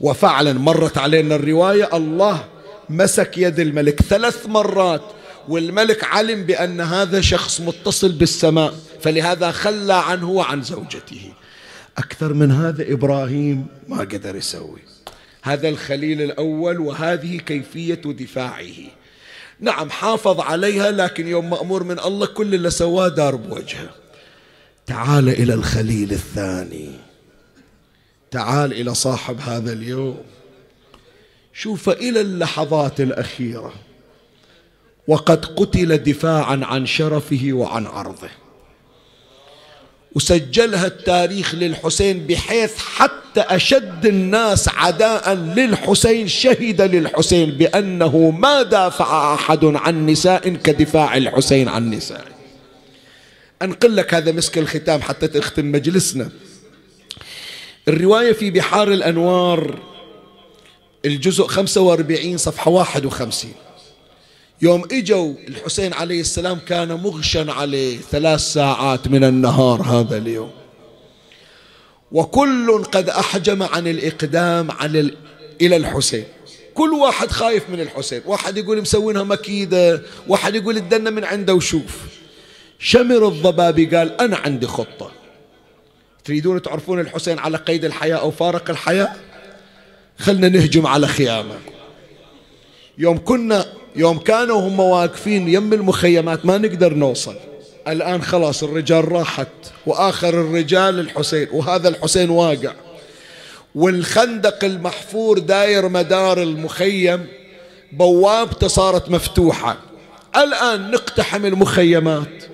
وفعلا 0.00 0.52
مرت 0.52 0.98
علينا 0.98 1.34
الرواية 1.34 1.88
الله 1.96 2.44
مسك 2.88 3.38
يد 3.38 3.60
الملك 3.60 4.02
ثلاث 4.02 4.46
مرات 4.46 5.02
والملك 5.48 6.04
علم 6.04 6.42
بأن 6.42 6.80
هذا 6.80 7.20
شخص 7.20 7.60
متصل 7.60 8.12
بالسماء. 8.12 8.74
فلهذا 9.04 9.50
خلى 9.50 9.94
عنه 9.94 10.30
وعن 10.30 10.62
زوجته. 10.62 11.32
أكثر 11.98 12.32
من 12.32 12.50
هذا 12.50 12.92
إبراهيم 12.92 13.66
ما 13.88 13.98
قدر 13.98 14.36
يسوي. 14.36 14.80
هذا 15.42 15.68
الخليل 15.68 16.22
الأول 16.22 16.80
وهذه 16.80 17.36
كيفية 17.36 17.94
دفاعه. 17.94 18.74
نعم 19.60 19.90
حافظ 19.90 20.40
عليها 20.40 20.90
لكن 20.90 21.28
يوم 21.28 21.50
مأمور 21.50 21.82
من 21.82 21.98
الله 21.98 22.26
كل 22.26 22.54
اللي 22.54 22.70
سواه 22.70 23.08
دار 23.08 23.36
بوجهه. 23.36 23.90
تعال 24.86 25.28
إلى 25.28 25.54
الخليل 25.54 26.12
الثاني. 26.12 26.90
تعال 28.30 28.72
إلى 28.72 28.94
صاحب 28.94 29.40
هذا 29.40 29.72
اليوم. 29.72 30.22
شوف 31.52 31.88
إلى 31.88 32.20
اللحظات 32.20 33.00
الأخيرة. 33.00 33.72
وقد 35.08 35.44
قتل 35.44 35.96
دفاعا 35.98 36.60
عن 36.64 36.86
شرفه 36.86 37.48
وعن 37.52 37.86
عرضه. 37.86 38.43
وسجلها 40.14 40.86
التاريخ 40.86 41.54
للحسين 41.54 42.26
بحيث 42.26 42.78
حتى 42.78 43.40
أشد 43.40 44.06
الناس 44.06 44.68
عداء 44.68 45.34
للحسين 45.34 46.28
شهد 46.28 46.82
للحسين 46.82 47.50
بأنه 47.50 48.30
ما 48.30 48.62
دافع 48.62 49.34
أحد 49.34 49.64
عن 49.64 50.06
نساء 50.06 50.48
كدفاع 50.48 51.16
الحسين 51.16 51.68
عن 51.68 51.90
نساء. 51.90 52.24
أنقل 53.62 53.96
لك 53.96 54.14
هذا 54.14 54.32
مسك 54.32 54.58
الختام 54.58 55.02
حتى 55.02 55.28
تختم 55.28 55.72
مجلسنا. 55.72 56.28
الرواية 57.88 58.32
في 58.32 58.50
بحار 58.50 58.92
الأنوار 58.92 59.78
الجزء 61.04 61.46
45 61.46 62.36
صفحة 62.36 62.70
51 62.70 63.52
يوم 64.62 64.82
إجوا 64.92 65.34
الحسين 65.48 65.92
عليه 65.92 66.20
السلام 66.20 66.58
كان 66.58 66.92
مغشا 66.92 67.52
عليه 67.52 67.98
ثلاث 67.98 68.40
ساعات 68.40 69.08
من 69.08 69.24
النهار 69.24 69.82
هذا 69.82 70.16
اليوم. 70.16 70.50
وكل 72.12 72.84
قد 72.84 73.08
أحجم 73.08 73.62
عن 73.62 73.86
الإقدام 73.86 74.70
عن 74.70 74.96
ال... 74.96 75.16
إلى 75.60 75.76
الحسين. 75.76 76.24
كل 76.74 76.92
واحد 76.92 77.30
خايف 77.30 77.70
من 77.70 77.80
الحسين. 77.80 78.22
واحد 78.26 78.56
يقول 78.56 78.80
مسوينها 78.80 79.22
مكيدة 79.22 80.02
واحد 80.28 80.54
يقول 80.54 80.76
ادنا 80.76 81.10
من 81.10 81.24
عنده 81.24 81.54
وشوف. 81.54 81.96
شمر 82.78 83.28
الضبابي 83.28 83.86
قال 83.96 84.20
أنا 84.20 84.36
عندي 84.36 84.66
خطة. 84.66 85.12
تريدون 86.24 86.62
تعرفون 86.62 87.00
الحسين 87.00 87.38
على 87.38 87.58
قيد 87.58 87.84
الحياة 87.84 88.16
أو 88.16 88.30
فارق 88.30 88.70
الحياة؟ 88.70 89.12
خلنا 90.18 90.48
نهجم 90.48 90.86
على 90.86 91.06
خيامة. 91.06 91.54
يوم 92.98 93.18
كنا 93.18 93.66
يوم 93.96 94.18
كانوا 94.18 94.68
هم 94.68 94.80
واقفين 94.80 95.48
يم 95.48 95.72
المخيمات 95.72 96.46
ما 96.46 96.58
نقدر 96.58 96.94
نوصل. 96.94 97.34
الآن 97.88 98.22
خلاص 98.22 98.62
الرجال 98.62 99.12
راحت 99.12 99.48
وآخر 99.86 100.28
الرجال 100.28 101.00
الحسين 101.00 101.48
وهذا 101.52 101.88
الحسين 101.88 102.30
واقع. 102.30 102.72
والخندق 103.74 104.64
المحفور 104.64 105.38
داير 105.38 105.88
مدار 105.88 106.42
المخيم 106.42 107.26
بوابته 107.92 108.68
صارت 108.68 109.10
مفتوحة. 109.10 109.76
الآن 110.36 110.90
نقتحم 110.90 111.46
المخيمات. 111.46 112.44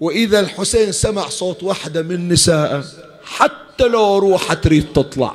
وإذا 0.00 0.40
الحسين 0.40 0.92
سمع 0.92 1.28
صوت 1.28 1.62
واحدة 1.62 2.02
من 2.02 2.28
نسائه 2.28 2.84
حتى 3.24 3.84
لو 3.84 4.18
روحها 4.18 4.54
تريد 4.54 4.86
تطلع. 4.94 5.34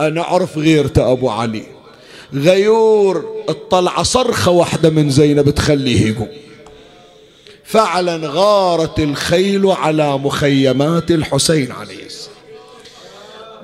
أنا 0.00 0.20
أعرف 0.20 0.58
غيرته 0.58 1.12
أبو 1.12 1.30
علي. 1.30 1.75
غيور 2.34 3.44
اطلع 3.48 4.02
صرخة 4.02 4.50
واحدة 4.50 4.90
من 4.90 5.10
زينب 5.10 5.50
تخليه 5.50 6.06
يقوم. 6.06 6.28
فعلا 7.64 8.20
غارت 8.24 9.00
الخيل 9.00 9.66
على 9.66 10.18
مخيمات 10.18 11.10
الحسين 11.10 11.72
عليه 11.72 12.06
السلام. 12.06 12.36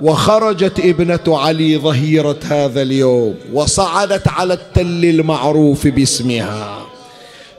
وخرجت 0.03 0.81
ابنة 0.81 1.39
علي 1.39 1.79
ظهيرة 1.79 2.39
هذا 2.45 2.83
اليوم 2.83 3.35
وصعدت 3.53 4.29
على 4.29 4.55
التل 4.55 5.05
المعروف 5.05 5.87
باسمها. 5.87 6.87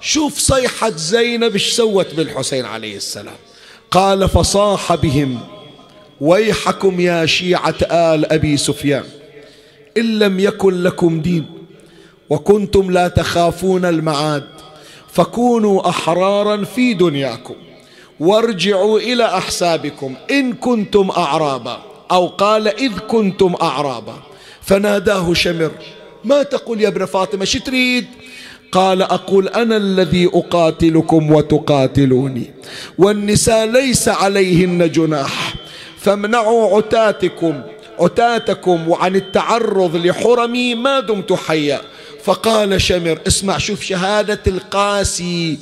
شوف 0.02 0.40
صيحة 0.40 0.90
زينب 0.90 1.54
إيش 1.54 1.72
سوت 1.72 2.14
بالحسين 2.14 2.66
عليه 2.66 2.96
السلام. 2.96 3.36
قال 3.92 4.30
فصاح 4.30 4.96
بهم 4.96 5.40
ويحكم 6.22 7.00
يا 7.00 7.26
شيعة 7.26 7.76
آل 7.82 8.32
أبي 8.32 8.58
سفيان. 8.58 9.04
إن 9.98 10.20
لم 10.20 10.40
يكن 10.40 10.84
لكم 10.84 11.22
دين 11.22 11.46
وكنتم 12.30 12.92
لا 12.92 13.08
تخافون 13.08 13.86
المعاد 13.86 14.44
فكونوا 15.14 15.90
أحرارا 15.90 16.64
في 16.64 16.94
دنياكم 16.94 17.56
وارجعوا 18.20 19.00
إلى 19.00 19.26
أحسابكم 19.26 20.16
إن 20.32 20.54
كنتم 20.54 21.10
أعرابا 21.10 21.78
أو 22.12 22.28
قال 22.28 22.68
إذ 22.68 22.92
كنتم 23.08 23.56
أعرابا 23.62 24.16
فناداه 24.62 25.34
شمر 25.34 25.72
ما 26.24 26.44
تقول 26.44 26.82
يا 26.82 26.88
ابن 26.88 27.06
فاطمة 27.06 27.46
شو 27.46 27.60
تريد؟ 27.60 28.06
قال 28.72 29.02
أقول 29.02 29.48
أنا 29.48 29.78
الذي 29.78 30.26
أقاتلكم 30.34 31.32
وتقاتلوني 31.32 32.52
والنساء 32.98 33.66
ليس 33.66 34.10
عليهن 34.10 34.92
جناح 34.92 35.54
فامنعوا 35.98 36.78
عتاتكم 36.78 37.62
عتاتكم 38.00 38.90
وعن 38.90 39.16
التعرض 39.16 39.96
لحرمي 39.96 40.76
ما 40.76 41.00
دمت 41.00 41.34
حيا. 41.34 41.82
فقال 42.24 42.82
شمر 42.82 43.20
اسمع 43.28 43.58
شوف 43.58 43.84
شهادة 43.84 44.40
القاسي. 44.48 45.58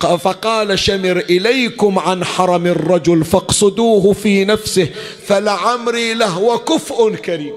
فقال 0.00 0.78
شمر 0.78 1.18
إليكم 1.18 1.98
عن 1.98 2.24
حرم 2.24 2.66
الرجل 2.66 3.24
فاقصدوه 3.24 4.12
في 4.12 4.44
نفسه 4.44 4.88
فلعمري 5.26 6.14
له 6.14 6.58
كفء 6.58 7.14
كريم. 7.14 7.54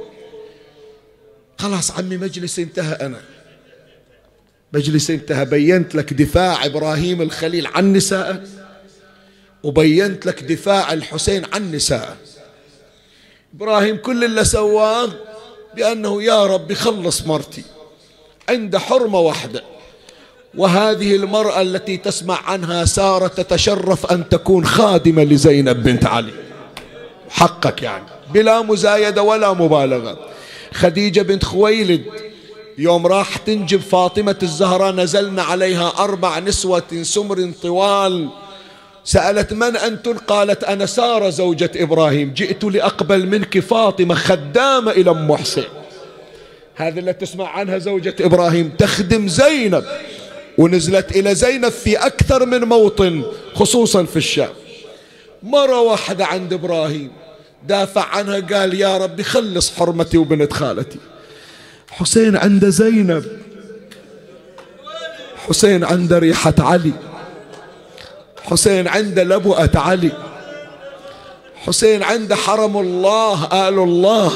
خلاص 1.57 1.91
عمي 1.91 2.17
مجلس 2.17 2.59
انتهى 2.59 2.93
أنا. 2.93 3.21
مجلس 4.73 5.11
انتهى 5.11 5.45
بينت 5.45 5.95
لك 5.95 6.13
دفاع 6.13 6.65
إبراهيم 6.65 7.21
الخليل 7.21 7.67
عن 7.67 7.93
نساء 7.93 8.47
وبينت 9.63 10.25
لك 10.25 10.43
دفاع 10.43 10.93
الحسين 10.93 11.45
عن 11.53 11.71
نساء 11.71 12.17
إبراهيم 13.55 13.97
كل 13.97 14.23
اللي 14.23 14.45
سواه 14.45 15.09
بأنه 15.75 16.23
يا 16.23 16.45
رب 16.45 16.73
خلص 16.73 17.21
مرتي 17.27 17.63
عند 18.49 18.77
حرمة 18.77 19.19
واحدة. 19.19 19.63
وهذه 20.57 21.15
المرأة 21.15 21.61
التي 21.61 21.97
تسمع 21.97 22.39
عنها 22.45 22.85
سارة 22.85 23.27
تتشرف 23.27 24.11
أن 24.11 24.29
تكون 24.29 24.65
خادمة 24.65 25.23
لزينب 25.23 25.83
بنت 25.83 26.05
علي. 26.05 26.33
حقك 27.29 27.83
يعني. 27.83 28.05
بلا 28.33 28.61
مزايدة 28.61 29.21
ولا 29.21 29.53
مبالغة. 29.53 30.17
خديجة 30.73 31.21
بنت 31.21 31.43
خويلد 31.43 32.03
يوم 32.77 33.07
راح 33.07 33.37
تنجب 33.37 33.81
فاطمة 33.81 34.35
الزهراء 34.43 34.91
نزلنا 34.91 35.43
عليها 35.43 35.93
أربع 35.97 36.39
نسوة 36.39 36.83
سمر 37.01 37.51
طوال 37.61 38.29
سألت 39.09 39.53
من 39.53 39.75
أنتن 39.75 40.13
قالت 40.13 40.63
أنا 40.63 40.85
سارة 40.85 41.29
زوجة 41.29 41.71
إبراهيم. 41.75 42.33
جئت 42.33 42.63
لأقبل 42.63 43.27
منك 43.27 43.59
فاطمة 43.59 44.15
خدامة 44.15 44.91
إلى 44.91 45.11
أم 45.11 45.35
حسين 45.35 45.63
هذه 46.75 46.99
اللي 46.99 47.13
تسمع 47.13 47.49
عنها 47.49 47.77
زوجة 47.77 48.15
إبراهيم. 48.21 48.71
تخدم 48.77 49.27
زينب. 49.27 49.83
ونزلت 50.57 51.15
إلى 51.15 51.35
زينب 51.35 51.69
في 51.69 51.97
أكثر 51.97 52.45
من 52.45 52.63
موطن 52.63 53.23
خصوصا 53.53 54.03
في 54.03 54.15
الشام. 54.15 54.53
مرة 55.43 55.81
واحدة 55.81 56.25
عند 56.25 56.53
إبراهيم 56.53 57.11
دافع 57.67 58.05
عنها 58.05 58.39
قال 58.39 58.73
يا 58.73 58.97
ربي 58.97 59.23
خلص 59.23 59.71
حرمتي 59.71 60.17
وبنت 60.17 60.53
خالتي. 60.53 60.99
حسين 61.89 62.37
عند 62.37 62.65
زينب. 62.69 63.25
حسين 65.47 65.83
عند 65.83 66.13
ريحة 66.13 66.55
علي. 66.59 67.08
حسين 68.43 68.87
عند 68.87 69.19
لبؤة 69.19 69.69
علي. 69.75 70.11
حسين 71.55 72.03
عند 72.03 72.33
حرم 72.33 72.77
الله 72.77 73.45
آل 73.45 73.79
الله. 73.79 74.31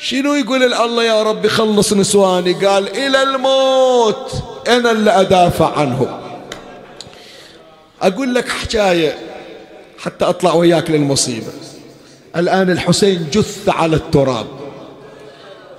شنو 0.00 0.34
يقول 0.34 0.74
الله 0.74 1.04
يا 1.04 1.22
رب 1.22 1.46
خلص 1.46 1.92
نسواني؟ 1.92 2.52
قال 2.52 2.88
إلى 2.88 3.22
الموت 3.22 4.32
أنا 4.68 4.90
اللي 4.90 5.10
أدافع 5.10 5.78
عنهم 5.78 6.20
أقول 8.02 8.34
لك 8.34 8.48
حكاية 8.48 9.18
حتى 9.98 10.24
أطلع 10.24 10.54
وياك 10.54 10.90
للمصيبة. 10.90 11.52
الآن 12.36 12.70
الحسين 12.70 13.28
جث 13.32 13.68
على 13.68 13.96
التراب. 13.96 14.46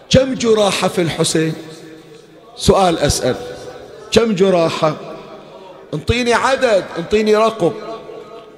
كم 0.09 0.33
جراحة 0.33 0.87
في 0.87 1.01
الحسين؟ 1.01 1.53
سؤال 2.57 2.99
أسأل. 2.99 3.35
كم 4.11 4.35
جراحة؟ 4.35 4.95
انطيني 5.93 6.33
عدد 6.33 6.85
انطيني 6.97 7.35
رقم. 7.35 7.71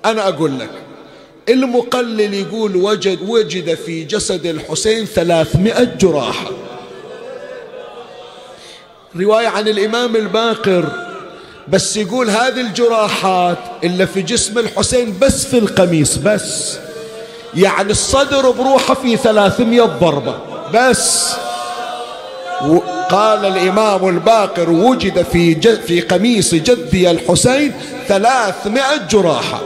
أنا 0.05 0.27
أقول 0.27 0.59
لك 0.59 0.69
المقلل 1.49 2.33
يقول 2.33 2.75
وجد 2.75 3.21
وجد 3.29 3.75
في 3.75 4.03
جسد 4.03 4.45
الحسين 4.45 5.05
ثلاثمائة 5.05 5.83
جراحة. 5.83 6.51
رواية 9.15 9.47
عن 9.47 9.67
الإمام 9.67 10.15
الباقر 10.15 10.91
بس 11.67 11.97
يقول 11.97 12.29
هذه 12.29 12.61
الجراحات 12.61 13.57
إلا 13.83 14.05
في 14.05 14.21
جسم 14.21 14.57
الحسين 14.59 15.19
بس 15.21 15.45
في 15.45 15.57
القميص 15.57 16.17
بس. 16.17 16.77
يعني 17.53 17.91
الصدر 17.91 18.49
بروحه 18.51 18.93
في 18.93 19.17
ثلاثمائة 19.17 19.81
ضربة 19.85 20.35
بس. 20.73 21.31
قال 23.11 23.45
الإمام 23.45 24.07
الباقر 24.07 24.69
وجد 24.69 25.21
في, 25.21 25.55
في 25.77 26.01
قميص 26.01 26.55
جدي 26.55 27.11
الحسين 27.11 27.73
ثلاثمائة 28.07 29.07
جراحة. 29.09 29.61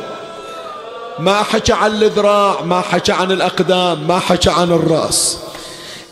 ما 1.19 1.43
حكى 1.43 1.73
عن 1.73 1.91
الذراع 1.91 2.61
ما 2.61 2.81
حكى 2.81 3.11
عن 3.11 3.31
الأقدام 3.31 4.07
ما 4.07 4.19
حكى 4.19 4.49
عن 4.49 4.71
الرأس. 4.71 5.37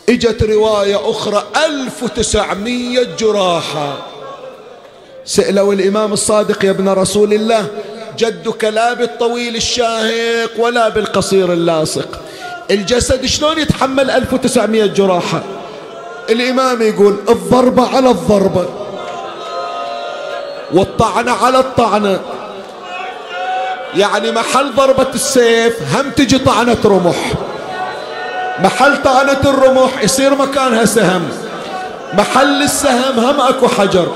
إجت 0.08 0.42
رواية 0.42 1.10
أخرى 1.10 1.42
ألف 1.66 2.02
وتسعمية 2.02 3.08
جراحة. 3.18 3.96
سألوا 5.24 5.74
الإمام 5.74 6.12
الصادق 6.12 6.64
يا 6.64 6.70
ابن 6.70 6.88
رسول 6.88 7.34
الله 7.34 7.66
جدك 8.18 8.64
لا 8.64 8.92
بالطويل 8.92 9.56
الشاهق 9.56 10.50
ولا 10.58 10.88
بالقصير 10.88 11.52
اللاصق. 11.52 12.20
الجسد 12.70 13.26
شلون 13.26 13.58
يتحمل 13.58 14.10
ألف 14.10 14.32
وتسعمية 14.32 14.86
جراحة؟ 14.86 15.42
الإمام 16.30 16.82
يقول 16.82 17.16
الضربة 17.28 17.96
على 17.96 18.10
الضربة. 18.10 18.68
والطعنة 20.72 21.32
على 21.32 21.58
الطعنة. 21.58 22.20
يعني 23.96 24.30
محل 24.30 24.72
ضربة 24.76 25.06
السيف 25.14 25.96
هم 25.96 26.10
تجي 26.10 26.38
طعنة 26.38 26.78
رمح. 26.84 27.32
محل 28.58 29.02
طعنة 29.02 29.40
الرمح 29.44 30.02
يصير 30.02 30.34
مكانها 30.34 30.84
سهم. 30.84 31.28
محل 32.14 32.62
السهم 32.62 33.20
هم 33.20 33.40
أكو 33.40 33.68
حجر. 33.68 34.12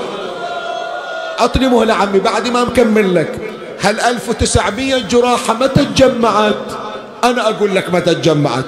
اعطني 1.39 1.67
مهلة 1.67 1.93
عمي 1.93 2.19
بعد 2.19 2.47
ما 2.47 2.63
مكمل 2.63 3.15
لك. 3.15 3.39
هل 3.81 3.99
1900 3.99 4.97
جراحة 4.97 5.53
متى 5.53 5.85
تجمعت؟ 5.85 6.53
أنا 7.23 7.49
أقول 7.49 7.75
لك 7.75 7.93
متى 7.93 8.15
تجمعت. 8.15 8.65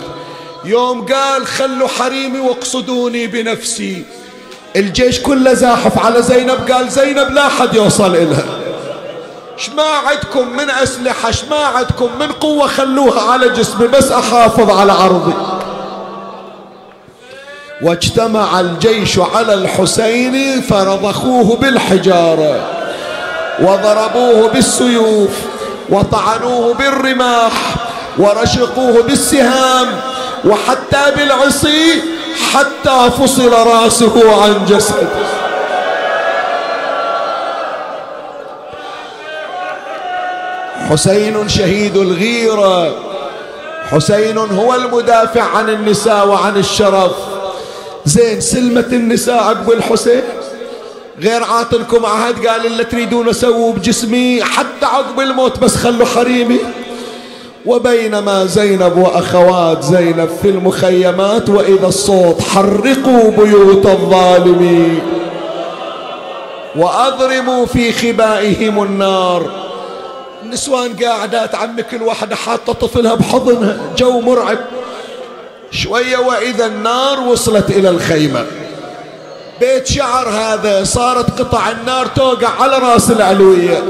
يوم 0.66 1.06
قال 1.06 1.48
خلوا 1.48 1.88
حريمي 1.88 2.40
واقصدوني 2.40 3.28
بنفسي. 3.28 4.04
الجيش 4.76 5.20
كله 5.20 5.54
زاحف 5.54 6.06
على 6.06 6.22
زينب 6.22 6.72
قال 6.72 6.90
زينب 6.90 7.32
لا 7.32 7.48
حد 7.48 7.76
يوصل 7.76 8.16
إلها. 8.16 8.46
شما 9.58 9.84
عندكم 9.84 10.58
من 10.58 10.70
أسلحة 10.70 11.32
شما 11.32 11.58
عندكم 11.58 12.10
من 12.20 12.32
قوة 12.32 12.68
خلوها 12.68 13.32
على 13.32 13.50
جسمي 13.50 13.88
بس 13.88 14.12
أحافظ 14.12 14.70
على 14.70 14.92
عرضي. 14.92 15.34
واجتمع 17.82 18.60
الجيش 18.60 19.20
على 19.20 19.54
الحسين 19.54 20.62
فرضخوه 20.62 21.56
بالحجارة 21.56 22.68
وضربوه 23.60 24.50
بالسيوف 24.50 25.32
وطعنوه 25.90 26.74
بالرماح 26.74 27.76
ورشقوه 28.18 29.02
بالسهام 29.02 29.88
وحتى 30.46 31.12
بالعصي 31.18 32.02
حتى 32.54 33.12
فصل 33.20 33.54
رأسه 33.54 34.44
عن 34.44 34.66
جسده. 34.66 35.08
حسين 40.90 41.50
شهيد 41.50 41.98
الغيرة. 41.98 42.96
حسين 43.92 44.38
هو 44.38 44.76
المدافع 44.76 45.42
عن 45.42 45.70
النساء 45.70 46.28
وعن 46.28 46.58
الشرف. 46.58 47.12
زين 48.06 48.42
سلمة 48.42 48.88
النساء 48.92 49.44
عقب 49.44 49.72
الحسين. 49.72 50.24
غير 51.20 51.44
عاطلكم 51.44 52.06
عهد 52.06 52.48
قال 52.48 52.66
اللي 52.66 52.84
تريدون 52.84 53.34
سووا 53.34 53.74
بجسمي 53.74 54.44
حتى 54.44 54.86
عقب 54.86 55.20
الموت 55.20 55.60
بس 55.60 55.76
خلوا 55.76 56.06
حريمي. 56.06 56.60
وبينما 57.66 58.46
زينب 58.46 58.98
وأخوات 58.98 59.84
زينب 59.84 60.30
في 60.42 60.50
المخيمات 60.50 61.50
وإذا 61.50 61.88
الصوت 61.88 62.42
حرقوا 62.42 63.32
بيوت 63.32 63.86
الظالمين. 63.86 65.00
وأضرموا 66.76 67.66
في 67.66 67.92
خبائهم 67.94 68.84
النار. 68.84 69.52
النسوان 70.44 70.94
قاعدات 71.04 71.56
عمي 71.56 71.84
كل 71.84 72.04
واحدة 72.04 72.36
حاطة 72.36 72.74
طفلها 72.74 73.16
بحضنها. 73.16 73.78
جو 73.98 74.20
مرعب. 74.20 74.58
شوية 75.72 76.18
وإذا 76.18 76.66
النار 76.66 77.20
وصلت 77.20 77.70
إلى 77.70 77.90
الخيمة. 77.90 78.46
بيت 79.60 79.88
شعر 79.88 80.30
هذا. 80.30 80.84
صارت 80.84 81.42
قطع 81.42 81.72
النار 81.72 82.06
توقع 82.06 82.50
على 82.60 82.78
راس 82.78 83.12
العلوية. 83.12 83.84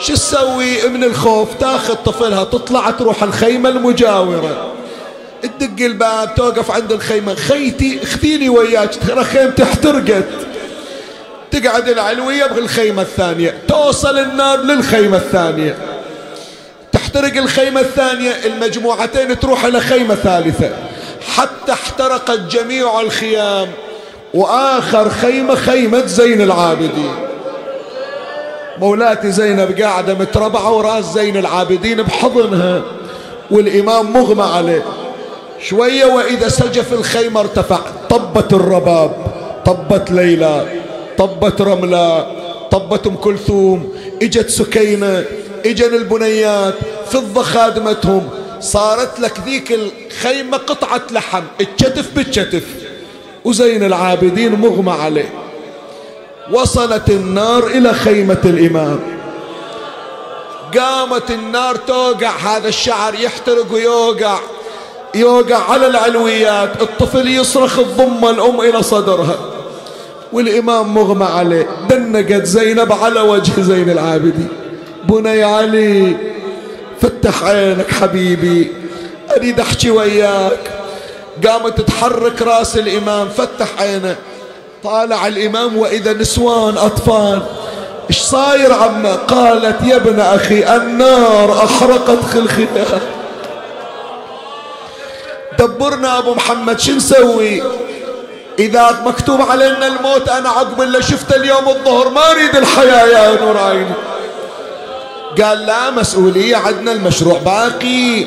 شو 0.00 0.14
تسوي 0.14 0.88
من 0.88 1.04
الخوف؟ 1.04 1.48
تاخذ 1.60 1.94
طفلها 1.94 2.44
تطلع 2.44 2.90
تروح 2.90 3.22
الخيمة 3.22 3.68
المجاورة. 3.68 4.72
تدق 5.42 5.84
الباب 5.84 6.34
توقف 6.34 6.70
عند 6.70 6.92
الخيمة. 6.92 7.34
خيتي 7.34 8.00
اخذيني 8.02 8.48
وياك 8.48 8.90
ترى 9.08 9.24
خيمتي 9.24 9.62
احترقت. 9.62 10.24
تقعد 11.50 11.88
العلوية 11.88 12.46
بالخيمة 12.46 13.02
الثانية. 13.02 13.58
توصل 13.68 14.18
النار 14.18 14.60
للخيمة 14.60 15.16
الثانية. 15.16 15.76
تحترق 16.92 17.36
الخيمة 17.36 17.80
الثانية 17.80 18.30
المجموعتين 18.30 19.40
تروح 19.40 19.64
إلى 19.64 19.80
خيمة 19.80 20.14
ثالثة. 20.14 20.70
حتى 21.36 21.72
احترقت 21.72 22.40
جميع 22.40 23.00
الخيام. 23.00 23.70
وآخر 24.34 25.10
خيمة 25.10 25.54
خيمة 25.54 26.06
زين 26.06 26.40
العابدين. 26.40 27.25
مولاتي 28.78 29.30
زينب 29.30 29.80
قاعدة 29.80 30.14
متربعة 30.14 30.72
وراس 30.72 31.04
زين 31.04 31.36
العابدين 31.36 32.02
بحضنها 32.02 32.82
والإمام 33.50 34.12
مغمى 34.12 34.42
عليه. 34.42 34.82
شوية 35.62 36.04
وإذا 36.04 36.48
سجف 36.48 36.92
الخيمة 36.92 37.40
ارتفع. 37.40 37.80
طبت 38.10 38.52
الرباب 38.52 39.16
طبت 39.64 40.10
ليلى 40.10 40.66
طبت 41.18 41.60
رملة 41.60 42.26
طبت 42.70 43.06
ام 43.06 43.16
كلثوم. 43.16 43.92
إجت 44.22 44.50
سكينة 44.50 45.24
إجن 45.66 45.94
البنيات 45.94 46.74
فضة 47.10 47.42
خادمتهم. 47.42 48.28
صارت 48.60 49.20
لك 49.20 49.40
ذيك 49.46 49.72
الخيمة 49.72 50.56
قطعة 50.56 51.02
لحم. 51.10 51.42
الكتف 51.60 52.14
بالكتف 52.16 52.64
وزين 53.44 53.84
العابدين 53.84 54.52
مغمى 54.52 54.92
عليه. 54.92 55.45
وصلت 56.52 57.10
النار 57.10 57.66
إلى 57.66 57.92
خيمة 57.94 58.40
الإمام. 58.44 59.00
قامت 60.78 61.30
النار 61.30 61.76
توقع 61.76 62.36
هذا 62.36 62.68
الشعر 62.68 63.14
يحترق 63.14 63.72
ويوقع 63.72 64.38
يوقع 65.14 65.70
على 65.70 65.86
العلويات 65.86 66.82
الطفل 66.82 67.28
يصرخ 67.28 67.78
الضمة 67.78 68.30
الأم 68.30 68.60
إلى 68.60 68.82
صدرها. 68.82 69.38
والإمام 70.32 70.94
مغمى 70.94 71.24
عليه 71.24 71.66
دنقت 71.90 72.44
زينب 72.44 72.92
على 72.92 73.20
وجه 73.20 73.60
زين 73.60 73.90
العابدين. 73.90 74.48
بني 75.04 75.42
علي 75.42 76.16
فتح 77.00 77.44
عينك 77.44 77.90
حبيبي 77.90 78.72
أريد 79.36 79.60
أحكي 79.60 79.90
وياك. 79.90 80.70
قامت 81.46 81.80
تحرك 81.80 82.42
رأس 82.42 82.76
الإمام 82.76 83.28
فتح 83.28 83.68
عينه. 83.80 84.16
طالع 84.84 85.26
الإمام 85.26 85.76
وإذا 85.76 86.12
نسوان 86.12 86.78
أطفال. 86.78 87.42
إيش 88.10 88.18
صاير 88.18 88.72
عمه 88.72 89.14
قالت 89.14 89.82
يا 89.84 89.96
ابن 89.96 90.20
أخي 90.20 90.76
النار 90.76 91.64
أحرقت 91.64 92.24
خلخلها 92.34 93.00
دبرنا 95.58 96.18
أبو 96.18 96.34
محمد 96.34 96.80
شو 96.80 96.92
نسوي؟ 96.92 97.62
إذا 98.58 99.02
مكتوب 99.06 99.40
علينا 99.50 99.86
الموت 99.86 100.28
أنا 100.28 100.48
عقب 100.48 100.82
اللي 100.82 101.02
شفت 101.02 101.32
اليوم 101.32 101.68
الظهر 101.68 102.08
ما 102.08 102.30
أريد 102.30 102.56
الحياة 102.56 103.06
يا 103.06 103.40
نور 103.40 103.58
عيني 103.58 103.94
قال 105.42 105.66
لا 105.66 105.90
مسؤولية 105.90 106.56
عندنا 106.56 106.92
المشروع 106.92 107.38
باقي. 107.38 108.26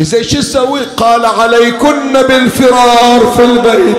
زي 0.00 0.24
شو 0.24 0.38
نسوي؟ 0.38 0.80
قال 0.96 1.26
عليكن 1.26 2.12
بالفرار 2.12 3.32
في 3.36 3.44
البيت. 3.44 3.96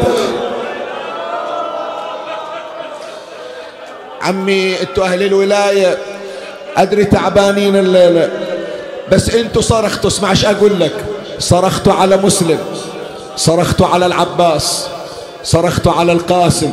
عمي 4.21 4.81
أنتوا 4.81 5.05
أهل 5.05 5.23
الولاية. 5.23 5.97
ادري 6.77 7.05
تعبانين 7.05 7.75
الليلة. 7.75 8.29
بس 9.11 9.35
أنتوا 9.35 9.61
صرختوا 9.61 10.09
اسمع 10.09 10.31
إيش 10.31 10.45
أقول 10.45 10.79
لك. 10.79 10.93
صرختوا 11.39 11.93
على 11.93 12.17
مسلم. 12.17 12.59
صرختوا 13.35 13.87
على 13.87 14.05
العباس. 14.05 14.87
صرخت 15.43 15.87
على 15.87 16.11
القاسم. 16.11 16.71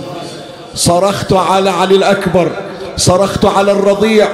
صرخت 0.74 1.32
على 1.32 1.70
علي 1.70 1.96
الأكبر. 1.96 2.50
صرخت 2.96 3.44
على 3.44 3.72
الرضيع. 3.72 4.28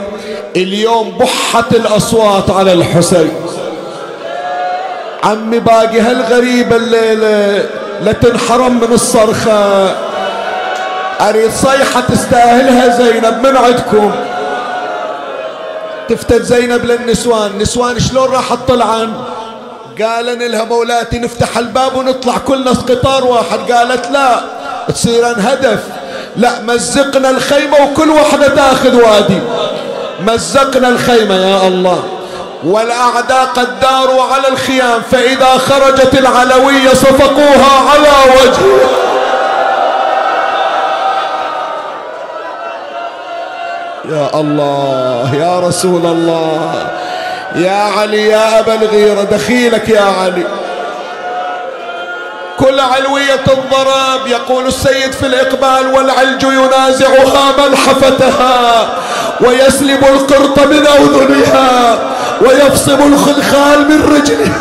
اليوم 0.57 1.19
بحت 1.19 1.75
الأصوات 1.75 2.51
على 2.51 2.73
الحسين. 2.73 3.33
عمي 5.25 5.59
باقي 5.59 6.01
هالغريبة 6.01 6.77
الليلة 6.77 7.67
لا 8.03 8.13
تنحرم 8.13 8.81
من 8.81 8.93
الصرخة. 8.93 10.10
أريد 11.21 11.51
صيحة 11.53 12.01
تستاهلها 12.01 12.89
زينب 12.89 13.47
من 13.47 13.57
عندكم؟ 13.57 14.13
تفتت 16.09 16.43
زينب 16.43 16.85
للنسوان. 16.85 17.59
نسوان 17.59 18.01
شلون 18.01 18.31
راح 18.31 18.55
تطلعن؟ 18.55 19.13
قال 20.03 20.51
لها 20.53 20.65
مولاتي 20.65 21.19
نفتح 21.19 21.59
الباب 21.59 21.97
ونطلع. 21.97 22.39
كلنا 22.39 22.71
قطار 22.71 23.25
واحد. 23.25 23.73
قالت 23.73 24.11
لا 24.11 24.41
تصير 24.89 25.27
هدف 25.27 25.81
لا 26.37 26.61
مزقنا 26.61 27.31
الخيمة 27.31 27.77
وكل 27.85 28.11
واحدة 28.11 28.49
تاخذ 28.49 28.95
وادي. 28.95 29.41
مزقنا 30.27 30.89
الخيمة 30.89 31.35
يا 31.35 31.69
الله. 31.69 32.03
والأعداء 32.65 33.45
قد 33.45 33.81
داروا 33.81 34.23
على 34.23 34.49
الخيام 34.49 35.03
فإذا 35.11 35.59
خرجت 35.59 36.15
العلوية 36.15 36.89
صفقوها 36.89 37.91
على 37.91 38.33
وجهها. 38.37 39.10
يا 44.11 44.41
الله 44.41 45.35
يا 45.35 45.61
رسول 45.61 46.07
الله. 46.07 46.87
يا 47.55 47.83
علي 47.99 48.27
يا 48.27 48.61
أبا 48.61 48.75
الغيرة 48.75 49.23
دخيلك 49.23 49.89
يا 49.89 50.01
علي. 50.01 50.47
كل 52.59 52.81
علوية 52.81 53.45
الضرب 53.49 54.27
يقول 54.27 54.67
السيد 54.67 55.13
في 55.13 55.27
الإقبال 55.27 55.95
والعلج 55.95 56.43
ينازعها 56.43 57.53
ملحفتها 57.59 58.89
ويسلب 59.41 60.05
القرط 60.05 60.59
من 60.59 60.87
أذنها 60.87 61.99
ويفصب 62.41 63.01
الخلخال 63.01 63.89
من 63.89 64.17
رجلها. 64.17 64.61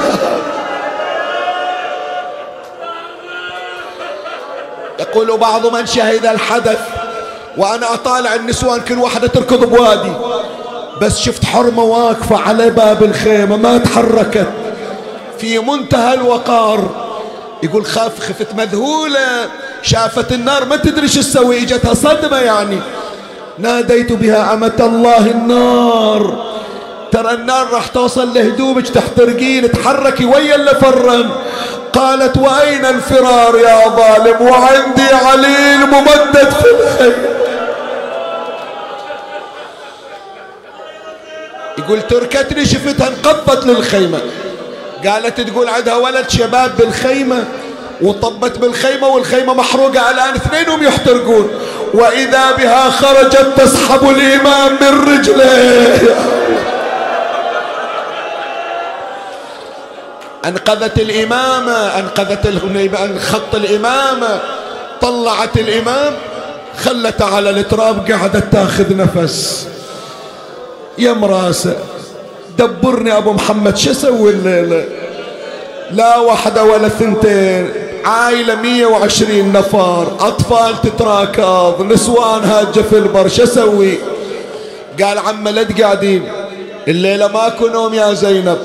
يقول 5.00 5.38
بعض 5.38 5.66
من 5.66 5.86
شهد 5.86 6.26
الحدث 6.26 6.80
وأنا 7.60 7.94
أطالع 7.94 8.36
النسوان 8.36 8.82
كل 8.82 8.98
واحدة 8.98 9.28
تركض 9.28 9.66
بوادي. 9.66 10.12
بس 11.02 11.20
شفت 11.20 11.46
حرمة 11.46 11.84
واقفة 11.84 12.38
على 12.38 12.70
باب 12.70 13.04
الخيمة 13.04 13.58
ما 13.58 13.78
تحركت. 13.78 14.48
في 15.40 15.60
منتهى 15.60 16.14
الوقار. 16.14 17.10
يقول 17.64 17.86
خاف 17.86 18.20
خفت 18.20 18.56
مذهولة 18.56 19.50
شافت 19.82 20.32
النار 20.32 20.66
ما 20.66 20.76
تدري 20.76 21.08
شو 21.08 21.22
تسوي 21.22 21.64
إجتها 21.64 21.94
صدمة 21.94 22.38
يعني. 22.38 22.80
ناديت 23.58 24.14
بها 24.14 24.54
أمة 24.54 24.80
الله 24.80 25.32
النار. 25.32 26.46
ترى 27.12 27.34
النار 27.34 27.68
راح 27.72 27.88
توصل 27.88 28.34
لهدومك 28.34 28.90
تحترقين 28.90 29.72
تحركي 29.72 30.26
ويا 30.26 30.56
اللي 30.56 30.76
فرن. 30.82 31.30
قالت 31.94 32.38
وأين 32.38 32.86
الفرار 32.86 33.58
يا 33.58 33.90
ظالم؟ 33.90 34.42
وعندي 34.42 35.14
عليل 35.26 35.80
ممدد 35.88 36.50
في 36.50 36.66
الخير 36.72 37.39
يقول 41.80 42.02
تركتني 42.02 42.66
شفتها 42.66 43.08
انقضت 43.08 43.66
للخيمة. 43.66 44.20
قالت 45.06 45.42
تقول 45.42 45.70
عندها 45.70 45.96
ولد 45.96 46.30
شباب 46.30 46.78
بالخيمة 46.78 47.44
وطبت 48.02 48.58
بالخيمة 48.58 49.08
والخيمة 49.08 49.54
محروقة 49.54 50.12
الآن 50.12 50.36
اثنينهم 50.36 50.84
يحترقون. 50.84 51.50
وإذا 51.94 52.52
بها 52.52 52.90
خرجت 52.90 53.54
تسحب 53.58 54.10
الإمام 54.10 54.78
من 54.82 55.14
رجليه 55.14 56.16
أنقذت 60.46 61.00
الإمامة 61.00 62.00
أنقذت 62.00 62.48
خط 63.20 63.56
الإمامة 63.56 64.40
طلعت 65.02 65.58
الإمام 65.58 66.14
خلت 66.84 67.22
على 67.22 67.50
التراب 67.50 68.12
قعدت 68.12 68.54
تاخذ 68.54 68.98
نفس. 68.98 69.68
يم 70.98 71.26
راسه 71.26 71.78
دبرني 72.58 73.18
أبو 73.18 73.34
محمد 73.34 73.78
شو 73.78 73.92
أسوي 73.92 74.32
الليلة؟ 74.32 74.86
لا 75.92 76.18
واحدة 76.18 76.64
ولا 76.64 76.90
ثنتين 76.90 77.70
عائلة 78.06 78.56
مية 78.56 78.86
وعشرين 78.86 79.52
نفر 79.52 80.08
أطفال 80.20 80.82
تتراكض 80.82 81.82
نسوان 81.92 82.44
هاجة 82.44 82.82
في 82.82 82.98
البر 82.98 83.28
شو 83.28 83.44
أسوي؟ 83.44 83.98
قال 85.04 85.18
عم 85.20 85.48
لا 85.48 85.64
تقعدين 85.64 86.32
الليلة 86.88 87.28
ماكو 87.28 87.68
نوم 87.68 87.94
يا 87.94 88.14
زينب 88.14 88.58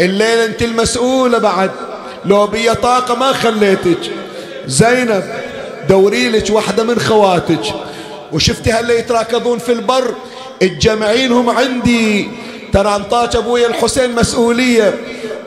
الليلة 0.00 0.44
أنت 0.44 0.62
المسؤولة 0.62 1.38
بعد 1.38 1.70
لو 2.24 2.46
بي 2.46 2.74
طاقة 2.74 3.14
ما 3.14 3.32
خليتك 3.32 3.98
زينب 4.66 5.24
دوري 5.88 6.28
لك 6.28 6.50
واحدة 6.50 6.82
من 6.84 6.98
خواتك. 6.98 7.74
وشفتي 8.32 8.72
هلا 8.72 8.94
يتراكضون 8.94 9.58
في 9.58 9.72
البر. 9.72 10.14
الجمعينهم 10.62 11.50
عندي. 11.50 12.28
ترى 12.72 12.96
انطاك 12.96 13.36
ابويا 13.36 13.66
الحسين 13.66 14.14
مسؤولية. 14.14 14.94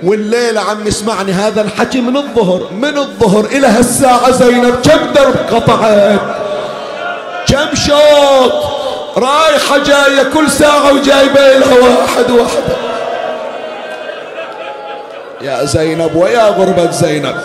والليلة 0.03 0.61
عم 0.61 0.87
يسمعني 0.87 1.31
هذا 1.31 1.61
الحكي 1.61 2.01
من 2.01 2.17
الظهر 2.17 2.69
من 2.73 2.97
الظهر 2.97 3.45
إلى 3.45 3.67
هالساعة. 3.67 4.31
زينب 4.31 4.75
كم 4.75 5.13
درب 5.13 5.35
قطعت؟ 5.51 6.19
كم 7.47 7.75
شوط؟ 7.75 8.53
رايحة 9.17 9.77
جاية 9.77 10.23
كل 10.33 10.51
ساعة 10.51 10.93
وجايبة 10.93 11.57
لها 11.57 11.79
واحد 11.79 12.31
واحدة 12.31 12.75
يا 15.41 15.65
زينب 15.65 16.15
ويا 16.15 16.47
غربة 16.49 16.91
زينب. 16.91 17.35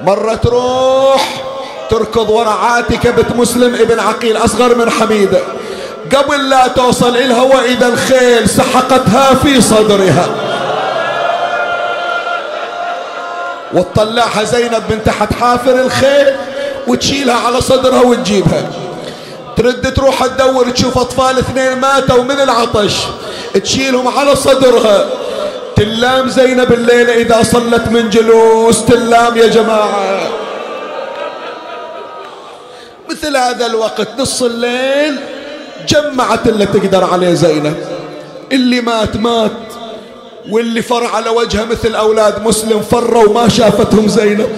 مرة 0.00 0.34
تروح 0.34 1.42
تركض 1.90 2.30
ورا 2.30 2.50
عاتكة 2.50 3.10
بنت 3.10 3.36
مسلم 3.36 3.74
ابن 3.74 4.00
عقيل 4.00 4.36
أصغر 4.36 4.74
من 4.74 4.90
حميدة 4.90 5.40
قبل 6.16 6.48
لا 6.50 6.66
توصل 6.68 7.16
إلها 7.16 7.42
وإذا 7.42 7.88
الخيل 7.88 8.48
سحقتها 8.48 9.34
في 9.34 9.60
صدرها. 9.60 10.28
وتطلعها 13.74 14.44
زينب 14.44 14.82
من 14.90 15.04
تحت 15.04 15.32
حافر 15.32 15.80
الخيل 15.80 16.36
وتشيلها 16.86 17.34
على 17.46 17.60
صدرها 17.60 18.02
وتجيبها. 18.02 18.70
ترد 19.56 19.94
تروح 19.94 20.26
تدور 20.26 20.70
تشوف 20.70 20.98
أطفال 20.98 21.38
اثنين 21.38 21.78
ماتوا 21.80 22.22
من 22.22 22.40
العطش. 22.40 22.94
تشيلهم 23.54 24.18
على 24.18 24.36
صدرها. 24.36 25.04
تلام 25.76 26.28
زينب 26.28 26.72
الليلة 26.72 27.12
إذا 27.12 27.42
صلت 27.42 27.88
من 27.88 28.10
جلوس. 28.10 28.84
تلام 28.84 29.36
يا 29.36 29.46
جماعة. 29.46 30.45
مثل 33.16 33.36
هذا 33.36 33.66
الوقت 33.66 34.08
نص 34.18 34.42
الليل 34.42 35.16
جمعت 35.88 36.48
اللي 36.48 36.66
تقدر 36.66 37.04
عليه 37.04 37.34
زينب 37.34 37.76
اللي 38.52 38.80
مات 38.80 39.16
مات. 39.16 39.52
واللي 40.50 40.82
فر 40.82 41.04
على 41.04 41.30
وجهه 41.30 41.64
مثل 41.64 41.94
أولاد 41.94 42.42
مسلم 42.42 42.80
فروا 42.80 43.32
ما 43.34 43.48
شافتهم 43.48 44.08
زينب 44.08 44.48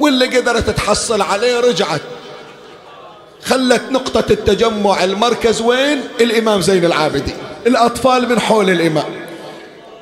واللي 0.00 0.38
قدرت 0.38 0.70
تحصل 0.70 1.22
عليه 1.22 1.60
رجعت. 1.60 2.00
خلت 3.44 3.82
نقطة 3.90 4.24
التجمع 4.32 5.04
المركز 5.04 5.60
وين؟ 5.60 6.00
الإمام 6.20 6.60
زين 6.60 6.84
العابدين. 6.84 7.36
الأطفال 7.66 8.28
من 8.28 8.40
حول 8.40 8.70
الإمام. 8.70 9.14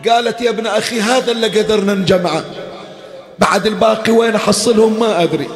قالت 0.09 0.41
يا 0.41 0.51
ابن 0.51 0.67
أخي 0.67 1.01
هذا 1.01 1.33
اللي 1.33 1.61
قدرنا 1.61 1.95
نجمعه. 1.95 2.45
بعد 3.39 3.67
الباقي 3.67 4.13
وين 4.13 4.35
أحصلهم؟ 4.35 5.01
ما 5.01 5.23
أدري. 5.23 5.49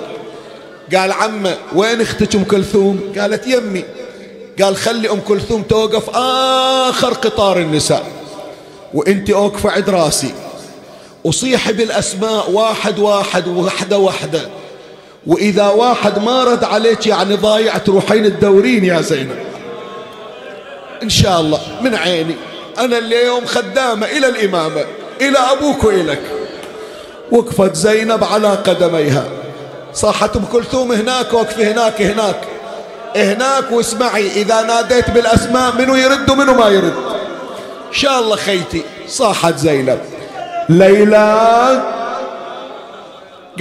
قال 0.97 1.12
عمه 1.12 1.57
وين 1.74 2.01
أختك 2.01 2.34
أم 2.34 2.45
كلثوم؟ 2.45 3.12
قالت 3.18 3.47
يمي. 3.47 3.84
قال 4.62 4.76
خلي 4.76 5.11
أم 5.11 5.20
كلثوم 5.20 5.62
توقف 5.62 6.11
آخر 6.14 7.12
قطار 7.12 7.59
النساء 7.59 8.07
وانت 8.95 9.30
أوقفة 9.30 9.70
عند 9.70 9.90
راسي. 9.90 10.34
وصيحي 11.24 11.72
بالأسماء 11.72 12.51
واحد 12.51 12.99
واحد 12.99 13.49
وحدة 13.49 13.99
وحدة 13.99 14.49
وإذا 15.26 15.68
واحد 15.68 16.18
ما 16.18 16.45
رد 16.45 16.64
عليك 16.64 17.07
يعني 17.07 17.34
ضايع 17.34 17.78
تروحين 17.78 18.24
تدورين 18.24 18.84
يا 18.84 19.01
زينب. 19.01 19.38
إن 21.03 21.09
شاء 21.09 21.40
الله 21.40 21.61
من 21.82 21.95
عيني. 21.95 22.34
أنا 22.78 22.99
اليوم 22.99 23.47
خدامة 23.47 24.07
إلى 24.07 24.28
الإمامة 24.28 24.84
إلى 25.20 25.38
أبوك 25.38 25.84
والك 25.84 26.22
وقفت 27.30 27.74
زينب 27.74 28.24
على 28.24 28.49
قدميها. 28.49 29.43
صاحت 29.95 30.36
أم 30.36 30.45
كلثوم 30.53 30.92
هناك 30.92 31.32
وقف 31.32 31.59
هناك 31.59 32.03
هناك. 32.03 32.40
هناك 33.16 33.72
واسمعي 33.72 34.26
إذا 34.26 34.62
ناديت 34.62 35.11
بالأسماء 35.11 35.72
منو 35.72 35.95
يرد 35.95 36.30
ومنو 36.30 36.55
ما 36.55 36.68
يرد. 36.68 36.95
إن 37.88 37.92
شاء 37.92 38.18
الله 38.18 38.36
خيتي 38.36 38.82
صاحت 39.09 39.57
زينب. 39.59 40.01
ليلى 40.68 41.82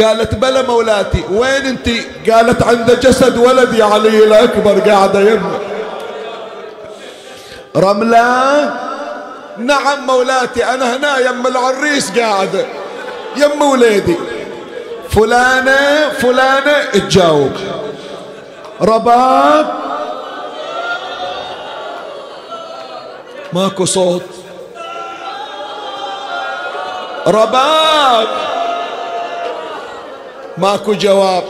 قالت 0.02 0.36
بلا 0.36 0.62
مولاتي 0.62 1.24
وين 1.32 1.66
أنت؟ 1.66 1.90
قالت 2.30 2.64
عند 2.64 3.00
جسد 3.00 3.38
ولدي 3.38 3.84
علي 3.84 4.24
الأكبر 4.24 4.80
قاعدة 4.80 5.20
يمه 5.20 5.60
رملة 7.78 8.74
نعم 9.58 10.08
مولاتي 10.08 10.66
أنا 10.66 10.96
هنا 10.96 11.18
يم 11.18 11.48
العريس 11.48 12.12
قاعدة 12.20 12.66
يم 13.38 13.62
وليدي. 13.62 14.16
فلانة 15.16 16.10
فلانة 16.10 16.84
تجاوب. 16.94 17.52
رباب. 18.82 19.74
ماكو 23.54 23.86
صوت. 23.86 24.24
رباب. 27.28 28.28
ماكو 30.58 30.94
جواب. 30.94 31.44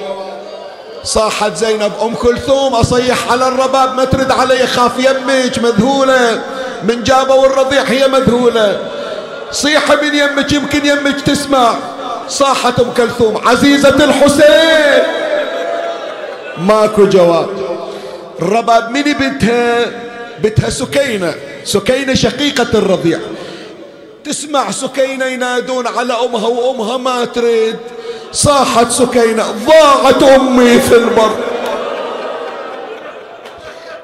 صاحت 1.04 1.56
زينب 1.56 1.92
أم 2.02 2.16
كلثوم 2.16 2.76
أصيح 2.76 3.32
على 3.32 3.48
الرباب 3.48 3.96
ما 3.96 4.06
ترد 4.06 4.32
علي 4.32 4.68
خاف 4.68 4.92
يمك 5.00 5.60
مذهولة. 5.60 6.42
من 6.84 7.04
جابوا 7.04 7.46
الرضيع 7.46 7.82
هي 7.82 8.08
مذهولة. 8.08 8.80
صيح 9.52 9.92
من 9.92 10.16
يمك 10.16 10.52
يمكن 10.52 10.86
يمك 10.86 11.22
تسمع. 11.22 11.76
صاحت 12.28 12.80
أم 12.80 12.92
كلثوم 12.98 13.48
عزيزة 13.48 14.04
الحسين. 14.04 15.04
ماكو 16.58 17.06
جواب. 17.06 17.50
الرباب 18.42 18.90
مني 18.90 19.14
بنتها؟ 19.14 19.86
بنتها 20.40 20.70
سكينة. 20.70 21.34
سكينة 21.64 22.14
شقيقة 22.14 22.68
الرضيع. 22.74 23.20
تسمع 24.24 24.72
سكينة 24.72 25.26
ينادون 25.26 25.88
على 25.88 26.14
أمها 26.14 26.48
وأمها 26.48 26.98
ما 26.98 27.26
تريد. 27.26 27.78
صاحت 28.32 28.92
سكينة 28.92 29.44
ضاعت 29.68 30.24
أمي 30.24 30.80
في 30.80 30.96
البر. 30.96 31.36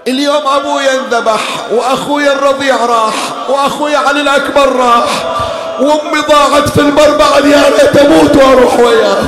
اليوم 0.08 0.48
أبويا 0.48 1.00
انذبح 1.00 1.42
وأخويا 1.72 2.34
الرضيع 2.34 2.86
راح 2.86 3.14
وأخويا 3.50 3.98
علي 3.98 4.22
الأكبر 4.22 4.76
راح. 4.76 5.39
وأمي 5.82 6.22
ضاعت 6.30 6.70
في 6.70 6.82
البر 6.82 7.18
بعد 7.18 7.46
يا 7.46 7.64
ريت 7.70 7.98
أموت 7.98 8.36
وأروح 8.36 8.80
وياه. 8.80 9.24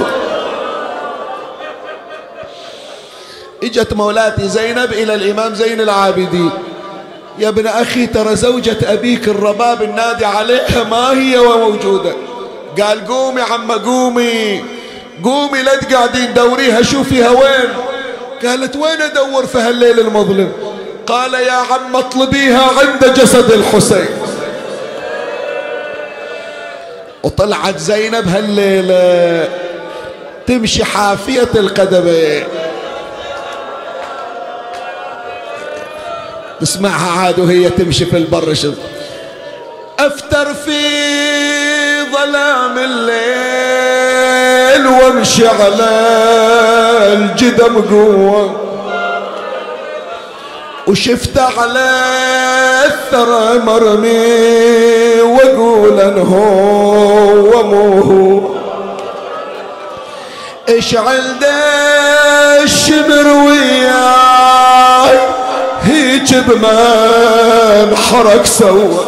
إجت 3.63 3.93
مولاتي 3.93 4.47
زينب 4.47 4.93
إلى 4.93 5.15
الإمام 5.15 5.55
زين 5.55 5.81
العابدين. 5.81 6.51
يا 7.39 7.49
ابن 7.49 7.67
أخي 7.67 8.07
ترى 8.07 8.35
زوجة 8.35 8.77
أبيك 8.93 9.27
الرباب 9.27 9.81
النادي 9.81 10.25
عليها 10.25 10.83
ما 10.83 11.11
هي 11.11 11.37
وموجودة. 11.37 12.13
قال 12.81 13.07
قومي 13.07 13.41
عم 13.41 13.71
قومي 13.71 14.63
قومي 15.23 15.63
لا 15.63 15.75
تقعدين 15.75 16.33
دوريها 16.33 16.81
شوفيها 16.81 17.29
وين. 17.29 17.69
قالت 18.45 18.75
وين 18.75 19.01
أدور 19.01 19.45
في 19.45 19.57
هالليل 19.57 19.99
المظلم؟ 19.99 20.51
قال 21.07 21.33
يا 21.33 21.51
عم 21.51 21.95
اطلبيها 21.95 22.69
عند 22.79 23.13
جسد 23.13 23.51
الحسين. 23.51 24.20
وطلعت 27.23 27.77
زينب 27.77 28.27
هالليلة 28.27 29.49
تمشي 30.47 30.83
حافية 30.83 31.49
القدمين 31.55 32.43
تسمعها 36.61 37.19
عاد 37.19 37.39
وهي 37.39 37.69
تمشي 37.69 38.05
في 38.05 38.17
البر. 38.17 38.53
شوف. 38.53 38.75
أفتر 39.99 40.53
في 40.53 40.81
ظلام 42.11 42.77
الليل 42.77 43.27
وامشي 44.87 45.47
على 45.47 45.89
الجدم 47.13 47.81
قوة. 47.81 48.70
وشفت 50.87 51.37
على 51.37 51.89
الثرى 52.85 53.59
مرمي 53.59 55.21
وأقول 55.21 55.99
انه 55.99 56.21
هو 57.53 57.63
مو 57.63 58.01
هو. 58.01 58.51
اشعل 60.77 61.21
دش 61.39 62.63
الشمر 62.63 63.27
وياي؟ 63.27 65.19
هيج 65.83 66.35
بمن 66.35 67.95
حرك 67.97 68.45
سوى. 68.45 68.99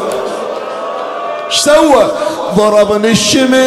سوى؟ 1.50 2.12
ضربني 2.58 3.12
الشمر 3.12 3.58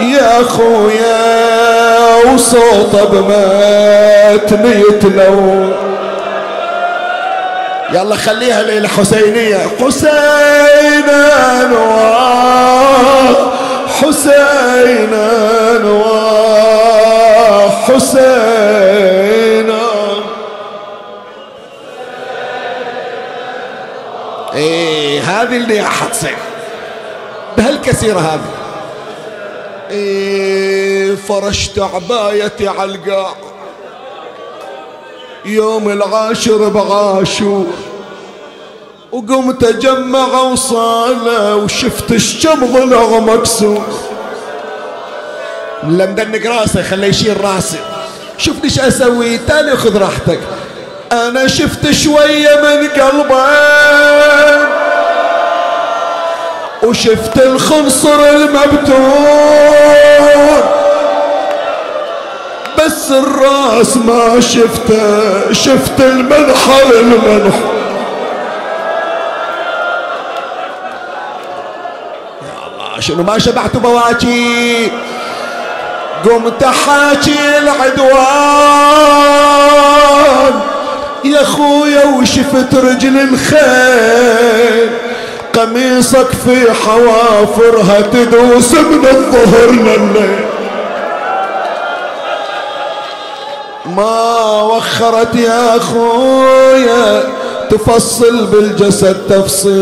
يا 0.00 0.40
أخويا 0.40 2.32
وصوته 2.34 3.04
بمتني 3.04 4.80
يتلو 4.80 5.72
يلا 7.92 8.16
خليها 8.16 8.62
ليلة 8.62 8.88
حسينية. 8.88 9.56
حسين 9.80 11.08
انوار 11.60 12.72
حسين 13.88 15.14
انوار 15.14 16.22
حسين 17.70 18.52
إيه 24.54 25.20
هذه 25.20 25.56
اللي 25.56 25.82
حتصير 25.82 26.36
بهالكثيرة 27.56 28.18
هذه. 28.18 28.50
إيه 29.90 31.14
فرشت 31.14 31.78
عبايتي 31.78 32.68
على 32.68 32.94
القاع. 32.94 33.34
يوم 35.44 35.88
العاشر 35.88 36.68
بعاشور 36.68 37.66
وقمت 39.12 39.64
أجمع 39.64 40.40
وصاله 40.40 41.56
وشفت 41.56 42.12
الشم 42.12 42.66
ضلع 42.66 43.18
مكسور. 43.18 43.82
لا 45.82 46.06
مدنق 46.06 46.46
راسي 46.46 46.82
خليه 46.82 47.08
يشيل 47.08 47.44
راسي. 47.44 47.78
شوف 48.38 48.64
إيش 48.64 48.80
أسوي 48.80 49.38
تاني 49.38 49.76
خذ 49.76 49.98
راحتك. 49.98 50.38
أنا 51.12 51.46
شفت 51.46 51.90
شوية 51.90 52.56
من 52.62 52.88
قلبين 52.88 54.66
وشفت 56.82 57.38
الخنصر 57.38 58.28
المبتور 58.30 59.62
بس 62.86 63.10
الراس 63.10 63.96
ما 63.96 64.40
شفته 64.40 65.52
شفت 65.52 66.00
المنحر 66.00 66.82
المنحر 67.00 67.72
يا 72.42 72.54
الله 72.66 73.00
شنو 73.00 73.22
ما 73.22 73.38
شبعت 73.38 73.76
بواكي 73.76 74.90
قمت 76.24 76.64
حاكي 76.64 77.58
العدوان. 77.58 78.22
يا 81.24 81.44
خويا 81.44 82.04
وشفت 82.04 82.74
رجل 82.74 83.18
الخيل 83.18 84.90
قميصك 85.54 86.26
في 86.44 86.72
حوافرها 86.72 88.00
تدوس 88.00 88.74
من 88.74 89.06
الظهر 89.06 89.70
لليل 89.70 90.51
ما 93.86 94.62
وخرت 94.62 95.34
يا 95.34 95.78
خويا 95.78 97.22
تفصل 97.70 98.46
بالجسد 98.46 99.16
تفصيل. 99.28 99.72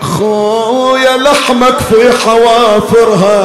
خويا 0.00 1.16
لحمك 1.16 1.78
في 1.78 2.12
حوافرها 2.24 3.40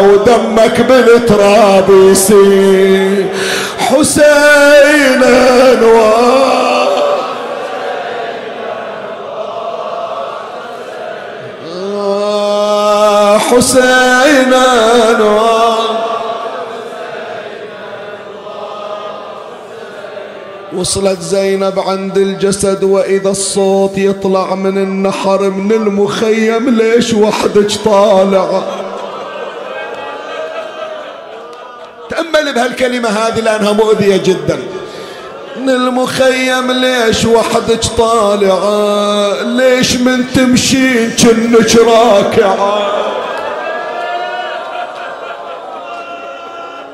ودمك 0.00 0.80
بالتراب 0.80 1.90
يسيل. 1.90 3.26
حسين 3.78 5.22
انوار 5.22 6.88
حسين 13.38 14.52
انوار 14.54 15.77
وصلت 20.78 21.20
زينب 21.20 21.78
عند 21.78 22.18
الجسد 22.18 22.84
وإذا 22.84 23.30
الصوت 23.30 23.98
يطلع 23.98 24.54
من 24.54 24.78
النحر 24.78 25.50
من 25.50 25.72
المخيم 25.72 26.68
ليش 26.70 27.14
وحدك 27.14 27.70
طالعه 27.84 28.66
تأمل 32.10 32.54
بهالكلمة 32.54 33.08
هذه 33.08 33.40
لأنها 33.40 33.72
مؤذية 33.72 34.16
جدا. 34.16 34.58
من 35.56 35.70
المخيم 35.70 36.70
ليش 36.72 37.24
وحدك 37.24 37.84
طالعة 37.98 39.42
ليش 39.42 39.96
من 39.96 40.32
تمشين 40.34 41.10
جنك 41.18 41.76
راكعة 41.76 43.07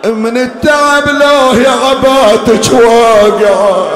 من 0.06 0.36
التعب 0.36 1.08
لو 1.08 1.60
يا 1.60 1.70
عباتك 1.70 2.72
واقعة 2.72 3.86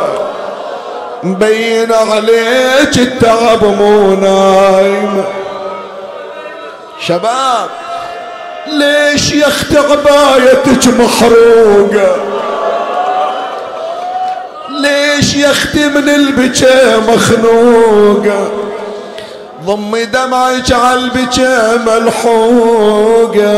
مبين 1.23 1.93
عليك 1.93 2.99
التعب 2.99 3.65
مو 3.65 4.15
نايم. 4.15 5.25
شباب 7.01 7.69
ليش 8.67 9.33
يا 9.33 9.49
أخت 9.49 9.77
عبايتك 9.77 10.87
محروقة؟ 10.89 12.17
ليش 14.71 15.35
يا 15.35 15.51
أختي 15.51 15.89
من 15.89 16.09
البكا 16.09 16.97
مخنوقة؟ 16.99 18.49
ضمي 19.69 20.05
دمعك 20.05 20.73
على 20.73 21.01
البكا 21.01 21.77
ملحوقة 21.77 23.55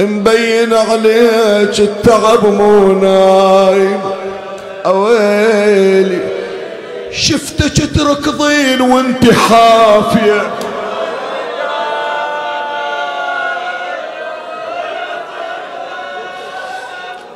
مبين 0.00 0.74
عليك 0.74 1.80
التعب 1.80 2.46
مو 2.46 2.92
نايم 2.92 4.00
أويلي 4.86 6.18
شفتك 7.12 7.96
تركضين 7.96 8.80
وانت 8.80 9.32
حافية. 9.32 10.50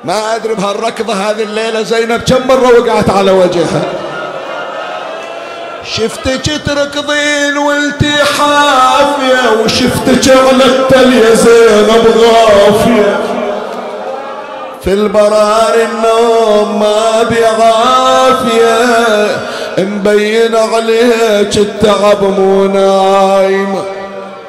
ما 0.04 0.36
أدري 0.36 0.54
بهالركضة 0.54 1.14
هذه 1.14 1.42
الليلة 1.42 1.82
زينب 1.82 2.20
كم 2.20 2.48
مرة 2.48 2.80
وقعت 2.80 3.10
على 3.10 3.30
وجهها. 3.30 3.82
شفتك 5.94 6.60
تركضين 6.66 7.58
وانتي 7.58 8.12
حافيه 8.38 9.62
وشفتك 9.64 10.28
التل 10.64 11.12
يا 11.12 11.34
زينب 11.34 12.04
غافية. 12.16 13.20
في 14.84 14.92
البرار 14.92 15.74
النوم 15.74 16.80
ما 16.80 17.22
بعافيه 17.22 18.76
مبين 19.78 20.56
عليك 20.56 21.56
التعب 21.56 22.22
مو 22.22 22.64
نايم. 22.64 23.82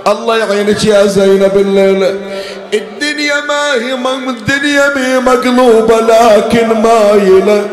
الله 0.07 0.37
يعينك 0.37 0.85
يا 0.85 1.05
زينب 1.05 1.51
الليلة 1.57 2.15
الدنيا 2.73 3.35
ما 3.47 3.73
هي 3.73 3.95
الدنيا 4.29 4.93
مي 4.95 5.19
مقلوبة 5.19 5.95
لكن 5.99 6.67
مايلة 6.67 7.65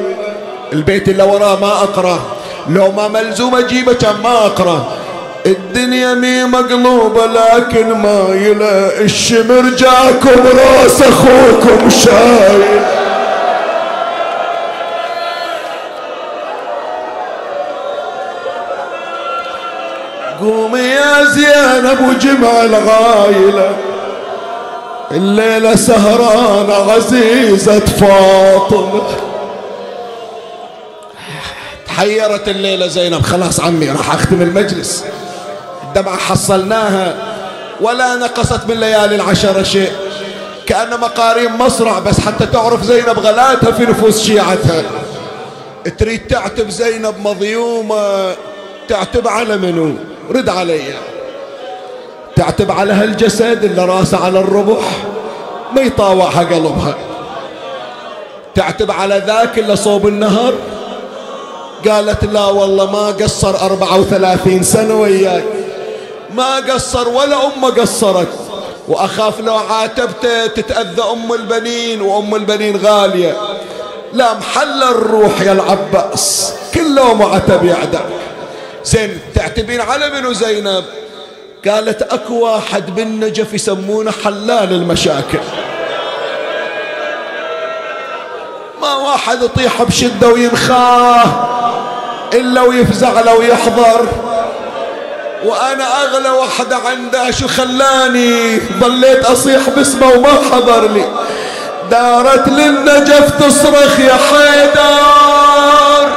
البيت 0.73 1.09
اللي 1.09 1.23
وراه 1.23 1.61
ما 1.61 1.69
أقرأ. 1.73 2.21
لو 2.69 2.93
ما 2.93 3.09
ملزوم 3.09 3.55
أجيبه 3.57 3.93
كان 3.93 4.15
ما 4.23 4.47
أقرأ. 4.47 4.87
الدنيا 5.47 6.15
مي 6.15 6.45
مقلوبة 6.45 7.27
لكن 7.27 7.93
مايلة 7.93 9.01
الشمر 9.01 9.63
جاكم 9.79 10.41
راس 10.47 11.03
أخوكم 11.03 11.91
شايل. 11.91 12.81
قومي 20.41 20.79
يا 20.81 21.25
زينب 21.25 22.09
وجمع 22.09 22.63
الغايلة. 22.63 23.71
الليلة 25.11 25.77
سهرانة 25.77 26.93
عزيزة 26.93 27.81
فاطمة. 27.81 29.03
تحيرت 31.95 32.49
الليلة 32.49 32.87
زينب. 32.87 33.23
خلاص 33.23 33.61
عمي 33.61 33.91
راح 33.91 34.15
أختم 34.15 34.43
المجلس. 34.43 35.05
الدمعة 35.83 36.17
حصلناها 36.17 37.15
ولا 37.81 38.15
نقصت 38.15 38.67
من 38.69 38.81
ليالي 38.81 39.15
العشرة 39.15 39.63
شيء. 39.63 39.93
كأن 40.67 41.01
مقارين 41.01 41.53
مصرع 41.53 41.99
بس 41.99 42.21
حتى 42.21 42.47
تعرف 42.47 42.83
زينب 42.83 43.19
غلاتها 43.19 43.73
في 43.73 43.83
نفوس 43.83 44.23
شيعتها. 44.23 44.83
تريد 45.99 46.27
تعتب 46.27 46.71
زينب 46.71 47.15
مظيومة 47.19 48.35
تعتب 48.89 49.29
على 49.29 49.57
منو؟ 49.57 49.95
رد 50.31 50.49
علي. 50.49 50.83
تعتب 52.37 52.71
على 52.71 52.93
هالجسد 52.93 53.65
اللي 53.65 53.85
راسه 53.85 54.25
على 54.25 54.39
الربح 54.39 54.85
ما 55.77 55.83
يطاوعها 55.83 56.41
قلبها. 56.41 56.95
تعتب 58.55 58.91
على 58.91 59.23
ذاك 59.27 59.59
إلا 59.59 59.75
صوب 59.75 60.09
النهر 60.09 60.55
قالت 61.89 62.25
لا 62.25 62.45
والله 62.45 62.91
ما 62.91 63.07
قصر 63.07 63.67
أربعة 63.67 64.01
وثلاثين 64.01 64.63
سنة 64.63 65.01
وياك. 65.01 65.45
ما 66.35 66.57
قصر 66.57 67.09
ولا 67.09 67.37
أمه 67.47 67.71
قصرت. 67.71 68.29
وأخاف 68.89 69.41
لو 69.41 69.55
عاتبته 69.55 70.47
تتأذى 70.47 71.03
أم 71.13 71.33
البنين 71.33 72.03
وأم 72.03 72.35
البنين 72.35 72.77
غالية. 72.77 73.37
لا 74.13 74.35
محل 74.35 74.83
الروح 74.83 75.41
يا 75.41 75.53
العباس. 75.53 76.55
كل 76.75 76.99
يوم 76.99 77.23
عتب 77.23 77.65
يعدك 77.65 78.07
زين 78.85 79.19
تعتبين 79.35 79.81
على 79.81 80.11
منو 80.11 80.33
زينب؟ 80.33 80.85
قالت 81.69 82.03
أكو 82.03 82.45
واحد 82.45 82.95
بالنجف 82.95 83.55
يسمونه 83.55 84.11
حلال 84.25 84.73
المشاكل. 84.73 85.39
ما 88.81 88.95
واحد 88.95 89.43
يطيح 89.43 89.83
بشدة 89.83 90.29
وينخاه. 90.29 91.54
إلا 92.35 92.61
ويفزع 92.63 93.21
لو 93.21 93.43
يحضر 93.43 94.07
وأنا 95.45 96.03
أغلى 96.03 96.31
وحدة 96.31 96.77
عنده 96.77 97.31
شو 97.31 97.49
خلاني 97.49 98.61
ظليت 98.81 99.25
أصيح 99.25 99.71
باسمه 99.77 100.07
وما 100.13 100.39
حضر 100.53 100.89
لي. 100.89 101.05
دارت 101.91 102.49
للنجف 102.49 103.31
تصرخ 103.41 104.01
يا 104.01 104.17
حيدر 104.31 106.09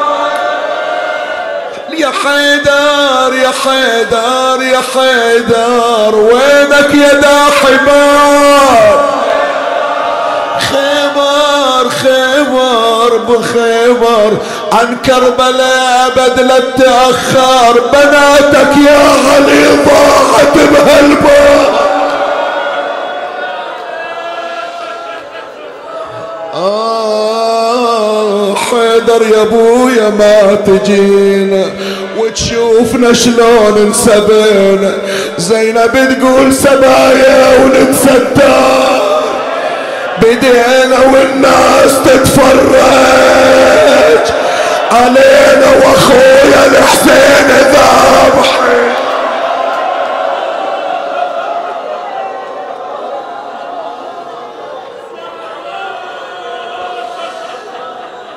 يا 1.98 2.12
حيدر 2.24 3.34
يا 3.36 3.52
حيدر 3.64 4.64
يا 4.64 4.82
حيدر 4.94 6.16
وينك 6.16 6.96
يا 6.96 7.14
دا 7.14 7.46
حبار 7.62 9.08
خيبر 10.72 11.90
خيبر 13.08 13.18
بخيبر 13.18 14.38
عن 14.74 14.98
كربلاء 15.06 16.08
أبد 16.08 16.40
لا 16.40 16.60
تأخر. 16.60 17.80
بناتك 17.94 18.78
يا 18.88 19.00
علي 19.34 19.64
ضاعت 19.86 20.54
بهالبار 20.72 21.78
آه 27.18 28.56
حيدر 28.56 29.28
يا 29.28 29.42
أبويا 29.42 30.10
ما 30.10 30.56
تجينا 30.56 31.66
وتشوفنا 32.18 33.14
شلون 33.14 33.78
انسبينا 33.78 34.94
زينب 35.38 36.18
تقول 36.20 36.54
سبايا 36.54 37.58
ونتستر 37.64 39.07
بدينا 40.22 41.00
والناس 41.14 41.94
تتفرج. 42.06 43.28
علينا 44.92 45.70
وأخويا 45.86 46.66
الحسين 46.66 47.48
ذابح 47.72 48.58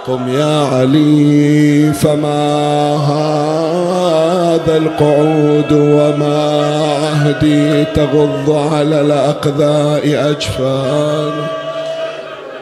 قم 0.07 0.29
يا 0.29 0.69
علي 0.73 1.93
فما 1.93 2.97
هذا 3.11 4.77
القعود 4.77 5.73
وما 5.73 6.61
عهدي 7.05 7.85
تغض 7.85 8.69
على 8.73 9.01
الأقذاء 9.01 10.31
أجفان 10.31 11.60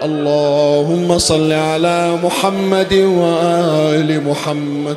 اللهم 0.03 1.19
صل 1.19 1.53
على 1.53 2.19
محمد 2.25 2.93
وآل 2.93 4.23
محمد. 4.29 4.97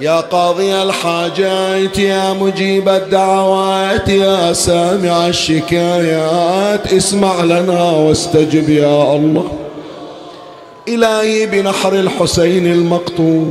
يا 0.00 0.20
قاضي 0.20 0.82
الحاجات 0.82 1.98
يا 1.98 2.32
مجيب 2.32 2.88
الدعوات 2.88 4.08
يا 4.08 4.52
سامع 4.52 5.26
الشكايات 5.26 6.92
اسمع 6.92 7.44
لنا 7.44 7.90
واستجب 7.90 8.68
يا 8.68 9.16
الله. 9.16 9.48
إلهي 10.88 11.46
بنحر 11.46 11.92
الحسين 11.92 12.66
المقطوع 12.66 13.50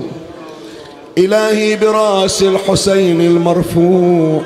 إلهي 1.17 1.75
براس 1.75 2.43
الحسين 2.43 3.21
المرفوع 3.21 4.41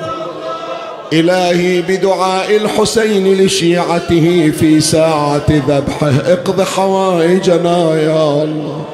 إلهي 1.20 1.82
بدعاء 1.82 2.56
الحسين 2.56 3.34
لشيعته 3.34 4.52
في 4.60 4.80
ساعة 4.80 5.46
ذبحه. 5.50 6.12
اقض 6.26 6.62
حوائجنا 6.62 8.00
يا 8.02 8.42
الله. 8.42 8.84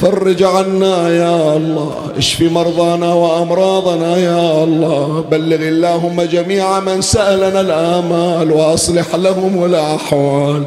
فرج 0.00 0.42
عنا 0.42 1.10
يا 1.10 1.56
الله. 1.56 1.92
اشف 2.18 2.42
مرضانا 2.42 3.14
وأمراضنا 3.14 4.16
يا 4.16 4.64
الله. 4.64 5.24
بلغ 5.30 5.56
اللهم 5.56 6.22
جميع 6.22 6.80
من 6.80 7.00
سألنا 7.00 7.60
الآمال. 7.60 8.52
وأصلح 8.52 9.14
لهم 9.14 9.64
الأحوال. 9.64 10.62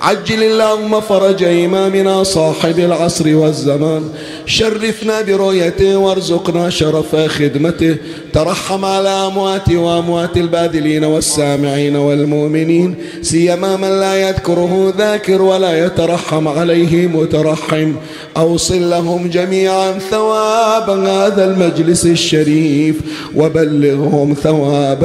عجل 0.00 0.42
اللهم 0.42 1.00
فرج 1.00 1.44
إمامنا 1.44 2.22
صاحب 2.22 2.78
العصر 2.78 3.36
والزمان. 3.36 4.02
شرفنا 4.46 5.22
برؤيته 5.22 5.96
وارزقنا 5.96 6.70
شرف 6.70 7.16
خدمته. 7.16 7.96
ترحم 8.32 8.84
على 8.84 9.08
أموات 9.08 9.72
وأموات 9.72 10.36
الباذلين 10.36 11.04
والسامعين 11.04 11.96
والمؤمنين. 11.96 12.94
سيما 13.22 13.76
من 13.76 14.00
لا 14.00 14.28
يذكره 14.28 14.94
ذاكر 14.98 15.42
ولا 15.42 15.86
يترحم 15.86 16.48
عليه 16.48 17.06
مترحم. 17.06 17.92
أوصل 18.36 18.90
لهم 18.90 19.28
جميعا 19.28 19.98
ثواب 20.10 20.90
هذا 20.90 21.44
المجلس 21.44 22.06
الشريف. 22.06 22.96
وبلغهم 23.36 24.34
ثواب 24.42 25.04